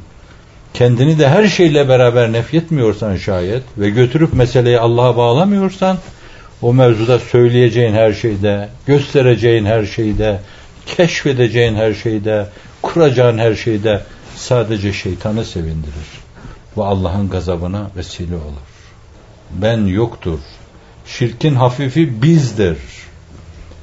kendini 0.74 1.20
de 1.20 1.30
her 1.30 1.48
şeyle 1.48 1.90
beraber 1.90 2.32
nefyetmiyorsan 2.32 3.16
şayet 3.16 3.64
ve 3.78 3.90
götürüp 3.90 4.34
meseleyi 4.34 4.80
Allah'a 4.80 5.18
bağlamıyorsan 5.18 5.98
o 6.62 6.74
mevzuda 6.74 7.20
söyleyeceğin 7.20 7.94
her 7.94 8.14
şeyde, 8.14 8.70
göstereceğin 8.86 9.66
her 9.66 9.86
şeyde, 9.86 10.40
keşfedeceğin 10.86 11.76
her 11.76 11.94
şeyde, 11.94 12.48
kuracağın 12.82 13.38
her 13.38 13.56
şeyde 13.56 14.02
sadece 14.36 14.94
şeytanı 14.94 15.46
sevindirir 15.46 16.24
ve 16.78 16.84
Allah'ın 16.84 17.30
gazabına 17.30 17.92
vesile 17.98 18.36
olur. 18.36 18.74
Ben 19.52 19.86
yoktur. 19.86 20.40
Şirkin 21.06 21.56
hafifi 21.56 22.22
bizdir. 22.22 22.78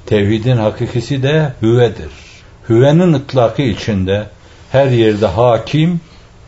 Tevhidin 0.07 0.57
hakikisi 0.57 1.23
de 1.23 1.53
hüvedir. 1.63 2.11
Hüvenin 2.69 3.13
ıtlakı 3.13 3.63
içinde 3.63 4.27
her 4.73 4.87
yerde 4.87 5.27
hakim, 5.27 6.01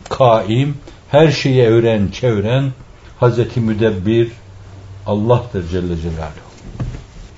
kaim, 0.09 0.77
her 1.09 1.31
şeyi 1.31 1.67
öğren, 1.67 2.07
çevren 2.07 2.71
Hazreti 3.19 3.59
Müdebbir 3.59 4.31
Allah'tır 5.05 5.69
Celle 5.69 5.97
Celaluhu. 5.97 6.53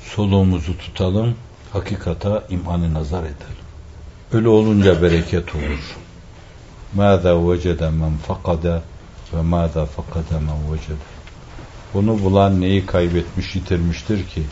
Soluğumuzu 0.04 0.78
tutalım, 0.78 1.36
hakikata 1.74 2.44
imanı 2.50 2.94
nazar 2.94 3.24
edelim. 3.24 3.66
Ölü 4.34 4.48
olunca 4.48 5.02
bereket 5.02 5.56
olur. 5.56 5.96
Mâzâ 6.94 7.52
vecede 7.52 7.90
men 7.90 8.18
fakade 8.18 8.82
ve 9.34 9.42
mâzâ 9.42 9.86
fakade 9.86 10.40
men 10.40 10.74
vecede. 10.74 11.06
Onu 11.94 12.24
bulan 12.24 12.62
neyi 12.62 12.86
kaybetmiş, 12.86 13.56
yitirmiştir 13.56 14.28
ki? 14.28 14.44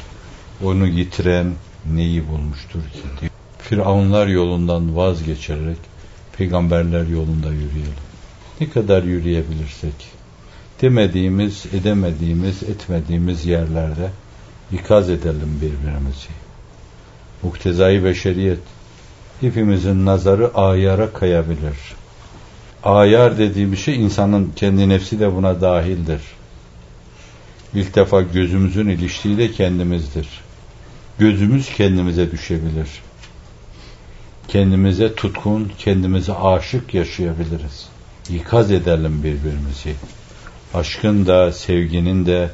Onu 0.64 0.88
yitiren 0.88 1.54
neyi 1.94 2.28
bulmuştur 2.28 2.80
ki? 2.80 3.04
Diyor. 3.22 3.32
Firavunlar 3.60 4.28
yolundan 4.28 4.96
vazgeçerek 4.96 5.78
peygamberler 6.38 7.08
yolunda 7.08 7.52
yürüyelim. 7.52 8.04
Ne 8.62 8.70
kadar 8.70 9.04
yürüyebilirsek 9.04 9.94
demediğimiz, 10.82 11.66
edemediğimiz, 11.74 12.64
etmediğimiz 12.64 13.46
yerlerde 13.46 14.10
ikaz 14.72 15.10
edelim 15.10 15.60
birbirimizi. 15.62 16.28
Muktezai 17.44 18.04
beşeriyet 18.04 18.60
hepimizin 19.42 20.06
nazarı 20.06 20.54
ayara 20.54 21.14
kayabilir. 21.14 21.78
Ayar 22.84 23.38
dediği 23.38 23.78
şey 23.78 24.04
insanın 24.04 24.52
kendi 24.56 24.90
nefsi 24.90 25.20
de 25.20 25.36
buna 25.36 25.62
dahildir. 25.62 26.22
İlk 27.74 27.96
defa 27.96 28.22
gözümüzün 28.22 28.88
iliştiği 28.88 29.38
de 29.38 29.52
kendimizdir. 29.52 30.28
Gözümüz 31.20 31.70
kendimize 31.70 32.32
düşebilir. 32.32 32.90
Kendimize 34.54 35.16
tutkun, 35.16 35.72
kendimize 35.80 36.34
aşık 36.34 36.94
yaşayabiliriz. 36.94 37.90
İkaz 38.30 38.72
edelim 38.72 39.24
birbirimizi. 39.24 39.96
Aşkın 40.74 41.26
da, 41.26 41.52
sevginin 41.52 42.26
de, 42.26 42.50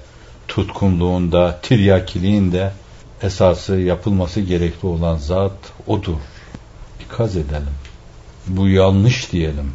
tutkunluğun 0.48 1.32
da, 1.32 1.60
tiryakiliğin 1.62 2.52
de 2.52 2.72
esası 3.22 3.76
yapılması 3.76 4.42
gerekli 4.42 4.88
olan 4.88 5.18
zat 5.18 5.58
odur. 5.88 6.18
İkaz 7.06 7.36
edelim. 7.36 7.76
Bu 8.48 8.68
yanlış 8.68 9.32
diyelim. 9.32 9.72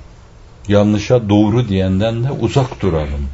Yanlışa 0.68 1.28
doğru 1.28 1.68
diyenden 1.68 2.24
de 2.24 2.30
uzak 2.30 2.82
duralım 2.82 3.28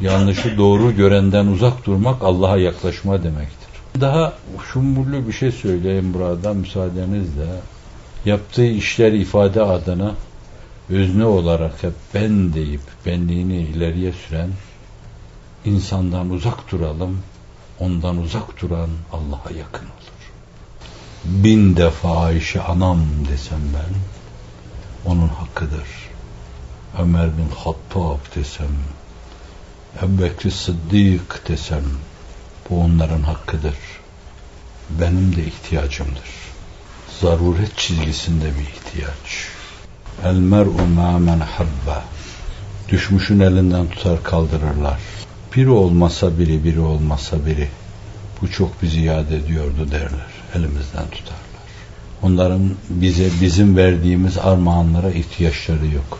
yanlışı 0.00 0.58
doğru 0.58 0.96
görenden 0.96 1.46
uzak 1.46 1.86
durmak 1.86 2.22
Allah'a 2.22 2.56
yaklaşma 2.56 3.22
demektir. 3.22 3.68
Daha 4.00 4.32
şumurlu 4.72 5.28
bir 5.28 5.32
şey 5.32 5.52
söyleyeyim 5.52 6.14
burada 6.14 6.54
müsaadenizle. 6.54 7.46
Yaptığı 8.24 8.66
işler 8.66 9.12
ifade 9.12 9.62
adına 9.62 10.14
özne 10.88 11.24
olarak 11.24 11.82
hep 11.82 11.92
ben 12.14 12.54
deyip 12.54 12.80
benliğini 13.06 13.56
ileriye 13.56 14.12
süren 14.12 14.50
insandan 15.64 16.30
uzak 16.30 16.70
duralım. 16.70 17.22
Ondan 17.78 18.16
uzak 18.16 18.62
duran 18.62 18.90
Allah'a 19.12 19.50
yakın 19.58 19.84
olur. 19.84 20.20
Bin 21.24 21.76
defa 21.76 22.16
Ayşe 22.24 22.60
anam 22.60 23.00
desem 23.30 23.60
ben 23.74 23.94
onun 25.10 25.28
hakkıdır. 25.28 25.88
Ömer 26.98 27.26
bin 27.38 27.48
Hattab 27.56 28.36
desem 28.36 28.76
Ebu 30.02 30.22
Bekri 30.22 30.50
Sıddık 30.50 31.48
desem 31.48 31.84
bu 32.70 32.80
onların 32.80 33.22
hakkıdır. 33.22 33.76
Benim 34.90 35.36
de 35.36 35.44
ihtiyacımdır. 35.44 36.49
Zaruret 37.20 37.76
çizgisinde 37.76 38.44
bir 38.44 38.62
ihtiyaç. 38.62 39.48
El 40.24 40.34
mer'u 40.34 40.86
ma 40.96 41.18
men 41.18 41.40
habba. 41.40 42.04
Düşmüşün 42.88 43.40
elinden 43.40 43.88
tutar 43.88 44.22
kaldırırlar. 44.22 44.98
Biri 45.56 45.70
olmasa 45.70 46.38
biri, 46.38 46.64
biri 46.64 46.80
olmasa 46.80 47.46
biri. 47.46 47.68
Bu 48.40 48.50
çok 48.50 48.82
bizi 48.82 49.00
yad 49.00 49.30
ediyordu 49.30 49.90
derler. 49.90 50.30
Elimizden 50.54 51.10
tutarlar. 51.10 51.60
Onların 52.22 52.70
bize 52.90 53.28
bizim 53.40 53.76
verdiğimiz 53.76 54.38
armağanlara 54.38 55.10
ihtiyaçları 55.10 55.86
yok. 55.86 56.18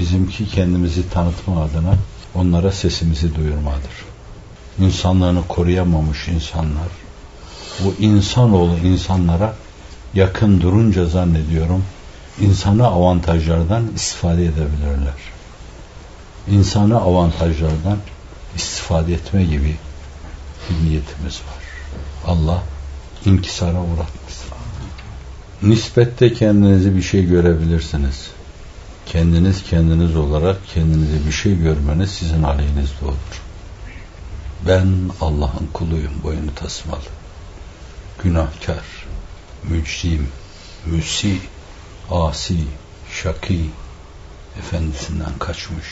Bizimki 0.00 0.48
kendimizi 0.48 1.10
tanıtma 1.10 1.62
adına 1.62 1.94
onlara 2.34 2.72
sesimizi 2.72 3.34
duyurmadır. 3.34 4.04
İnsanlarını 4.80 5.48
koruyamamış 5.48 6.28
insanlar, 6.28 6.88
bu 7.84 7.94
insanoğlu 8.02 8.78
insanlara 8.78 9.54
yakın 10.14 10.60
durunca 10.60 11.06
zannediyorum 11.06 11.84
insanı 12.40 12.86
avantajlardan 12.86 13.84
istifade 13.94 14.44
edebilirler. 14.44 15.14
İnsanı 16.50 17.00
avantajlardan 17.00 17.98
istifade 18.56 19.14
etme 19.14 19.44
gibi 19.44 19.76
bir 20.70 20.88
niyetimiz 20.88 21.34
var. 21.34 21.64
Allah 22.26 22.62
inkisara 23.24 23.80
uğratmasın. 23.80 24.46
Nispette 25.62 26.32
kendinizi 26.32 26.96
bir 26.96 27.02
şey 27.02 27.26
görebilirsiniz 27.26 28.30
kendiniz 29.06 29.62
kendiniz 29.62 30.16
olarak 30.16 30.56
kendinize 30.74 31.26
bir 31.26 31.32
şey 31.32 31.58
görmeniz 31.58 32.10
sizin 32.10 32.42
aleyhinizde 32.42 33.04
olur. 33.04 33.42
Ben 34.66 34.88
Allah'ın 35.20 35.68
kuluyum 35.72 36.12
boyunu 36.22 36.54
tasmalı. 36.54 37.00
günahkar, 38.22 38.84
mücrim, 39.68 40.28
müsi, 40.86 41.38
asi, 42.10 42.58
şaki, 43.22 43.70
efendisinden 44.58 45.38
kaçmış. 45.38 45.86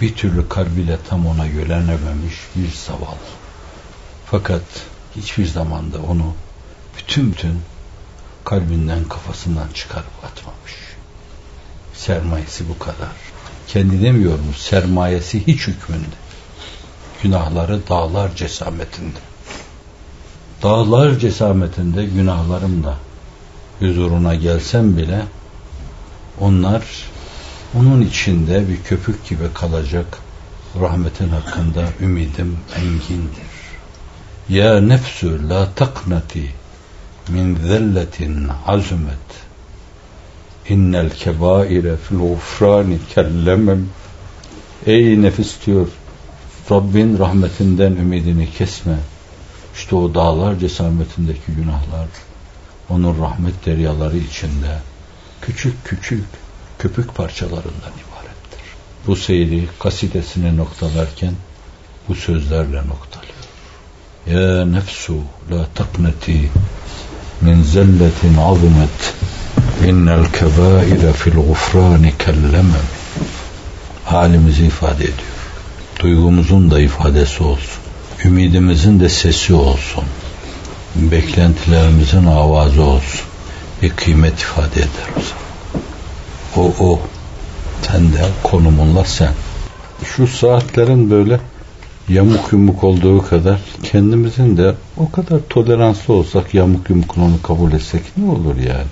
Bir 0.00 0.14
türlü 0.14 0.48
kalbiyle 0.48 0.98
tam 1.08 1.26
ona 1.26 1.46
yönenememiş 1.46 2.34
bir 2.56 2.72
zavallı. 2.72 3.30
Fakat 4.26 4.62
hiçbir 5.16 5.46
zamanda 5.46 5.98
onu 5.98 6.34
bütün 6.98 7.32
bütün 7.32 7.60
kalbinden 8.44 9.04
kafasından 9.04 9.68
çıkarıp 9.74 10.24
atmamış. 10.24 10.74
Sermayesi 11.94 12.68
bu 12.68 12.78
kadar. 12.78 13.12
Kendi 13.68 14.02
demiyorum 14.02 14.54
sermayesi 14.58 15.46
hiç 15.46 15.66
hükmünde. 15.66 16.16
Günahları 17.22 17.88
dağlar 17.88 18.36
cesametinde. 18.36 19.29
Dağlar 20.62 21.18
cesametinde 21.18 22.04
günahlarımla 22.04 22.96
huzuruna 23.78 24.34
gelsem 24.34 24.96
bile 24.96 25.22
onlar 26.40 26.82
onun 27.78 28.00
içinde 28.00 28.68
bir 28.68 28.82
köpük 28.82 29.28
gibi 29.28 29.44
kalacak 29.54 30.18
rahmetin 30.80 31.28
hakkında 31.28 31.84
ümidim 32.00 32.58
engindir. 32.76 33.50
Ya 34.48 34.80
nefsü 34.80 35.48
la 35.48 35.74
taknati 35.74 36.50
min 37.28 37.56
zelletin 37.56 38.48
azumet 38.66 39.28
innel 40.68 41.10
kebaire 41.10 41.96
fil 41.96 42.16
gufrani 42.16 42.98
kellemem 43.14 43.88
Ey 44.86 45.22
nefis 45.22 45.66
diyor 45.66 45.88
Rabbin 46.70 47.18
rahmetinden 47.18 47.92
ümidini 47.92 48.50
kesme. 48.50 48.96
İşte 49.74 49.96
o 49.96 50.14
dağlar 50.14 50.58
cesametindeki 50.58 51.52
günahlar 51.52 52.08
onun 52.88 53.22
rahmet 53.22 53.66
deryaları 53.66 54.16
içinde 54.16 54.78
küçük 55.42 55.84
küçük 55.84 56.24
köpük 56.78 57.14
parçalarından 57.14 57.92
ibarettir. 57.92 58.60
Bu 59.06 59.16
seyri 59.16 59.68
kasidesine 59.78 60.56
noktalarken 60.56 61.34
bu 62.08 62.14
sözlerle 62.14 62.82
noktalıyor. 62.86 63.40
Ya 64.26 64.64
nefsu 64.66 65.16
la 65.50 65.66
takneti 65.74 66.50
min 67.40 67.62
zelletin 67.62 68.36
azumet 68.36 69.14
innel 69.86 70.32
kebaire 70.32 71.12
fil 71.12 71.34
gufrani 71.34 72.14
kellemem 72.18 72.86
halimizi 74.04 74.66
ifade 74.66 75.04
ediyor. 75.04 75.40
Duygumuzun 76.00 76.70
da 76.70 76.80
ifadesi 76.80 77.42
olsun. 77.42 77.79
Ümidimizin 78.24 79.00
de 79.00 79.08
sesi 79.08 79.54
olsun. 79.54 80.04
Beklentilerimizin 80.94 82.26
avazı 82.26 82.82
olsun. 82.82 83.26
Bir 83.82 83.90
kıymet 83.90 84.40
ifade 84.40 84.80
eder 84.80 85.10
zaman. 85.14 85.86
O 86.56 86.84
o. 86.84 87.00
Sen 87.82 88.12
de 88.12 88.28
konumunla 88.42 89.04
sen. 89.04 89.32
Şu 90.04 90.26
saatlerin 90.26 91.10
böyle 91.10 91.40
yamuk 92.08 92.52
yumuk 92.52 92.84
olduğu 92.84 93.22
kadar 93.26 93.60
kendimizin 93.82 94.56
de 94.56 94.74
o 94.96 95.10
kadar 95.10 95.40
toleranslı 95.48 96.14
olsak 96.14 96.54
yamuk 96.54 96.90
yumuk 96.90 97.18
onu 97.18 97.42
kabul 97.42 97.72
etsek 97.72 98.02
ne 98.16 98.30
olur 98.30 98.56
yani? 98.56 98.90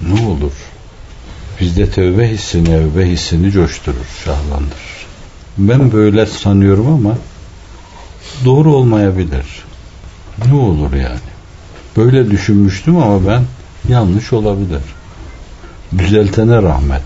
Ne 0.00 0.26
olur? 0.26 0.52
Bizde 1.60 1.90
tövbe 1.90 2.28
hissini, 2.28 2.70
evbe 2.70 3.06
hissini 3.06 3.50
coşturur, 3.50 4.06
şahlandırır. 4.24 5.06
Ben 5.58 5.92
böyle 5.92 6.26
sanıyorum 6.26 6.86
ama 6.86 7.16
doğru 8.44 8.74
olmayabilir. 8.74 9.46
Ne 10.46 10.54
olur 10.54 10.92
yani? 10.92 11.18
Böyle 11.96 12.30
düşünmüştüm 12.30 12.96
ama 12.96 13.26
ben 13.26 13.42
yanlış 13.88 14.32
olabilir. 14.32 14.82
Düzeltene 15.98 16.62
rahmet. 16.62 17.02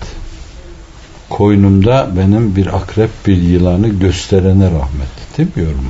Koynumda 1.30 2.10
benim 2.16 2.56
bir 2.56 2.76
akrep 2.76 3.10
bir 3.26 3.36
yılanı 3.36 3.88
gösterene 3.88 4.64
rahmet. 4.64 5.38
Demiyorum. 5.38 5.86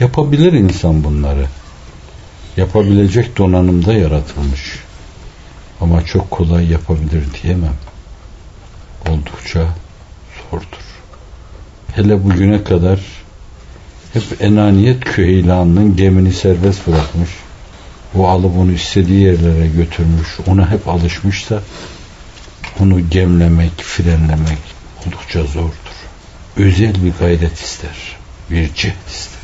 Yapabilir 0.00 0.52
insan 0.52 1.04
bunları. 1.04 1.46
Yapabilecek 2.56 3.38
donanımda 3.38 3.92
yaratılmış. 3.92 4.78
Ama 5.80 6.04
çok 6.04 6.30
kolay 6.30 6.70
yapabilir 6.70 7.24
diyemem. 7.42 7.76
Oldukça 9.08 9.66
zordur. 10.50 10.84
Hele 11.94 12.24
bugüne 12.24 12.64
kadar 12.64 13.00
hep 14.14 14.42
enaniyet 14.42 15.04
küheylanının 15.04 15.96
gemini 15.96 16.32
serbest 16.32 16.86
bırakmış. 16.86 17.30
O 18.14 18.26
alıp 18.26 18.58
onu 18.58 18.72
istediği 18.72 19.20
yerlere 19.20 19.68
götürmüş. 19.68 20.28
Ona 20.46 20.70
hep 20.70 20.88
alışmışsa 20.88 21.62
onu 22.80 23.10
gemlemek, 23.10 23.82
frenlemek 23.82 24.58
oldukça 25.06 25.44
zordur. 25.44 25.94
Özel 26.56 27.04
bir 27.04 27.12
gayret 27.20 27.60
ister. 27.60 28.16
Bir 28.50 28.74
cehd 28.74 29.08
ister. 29.08 29.43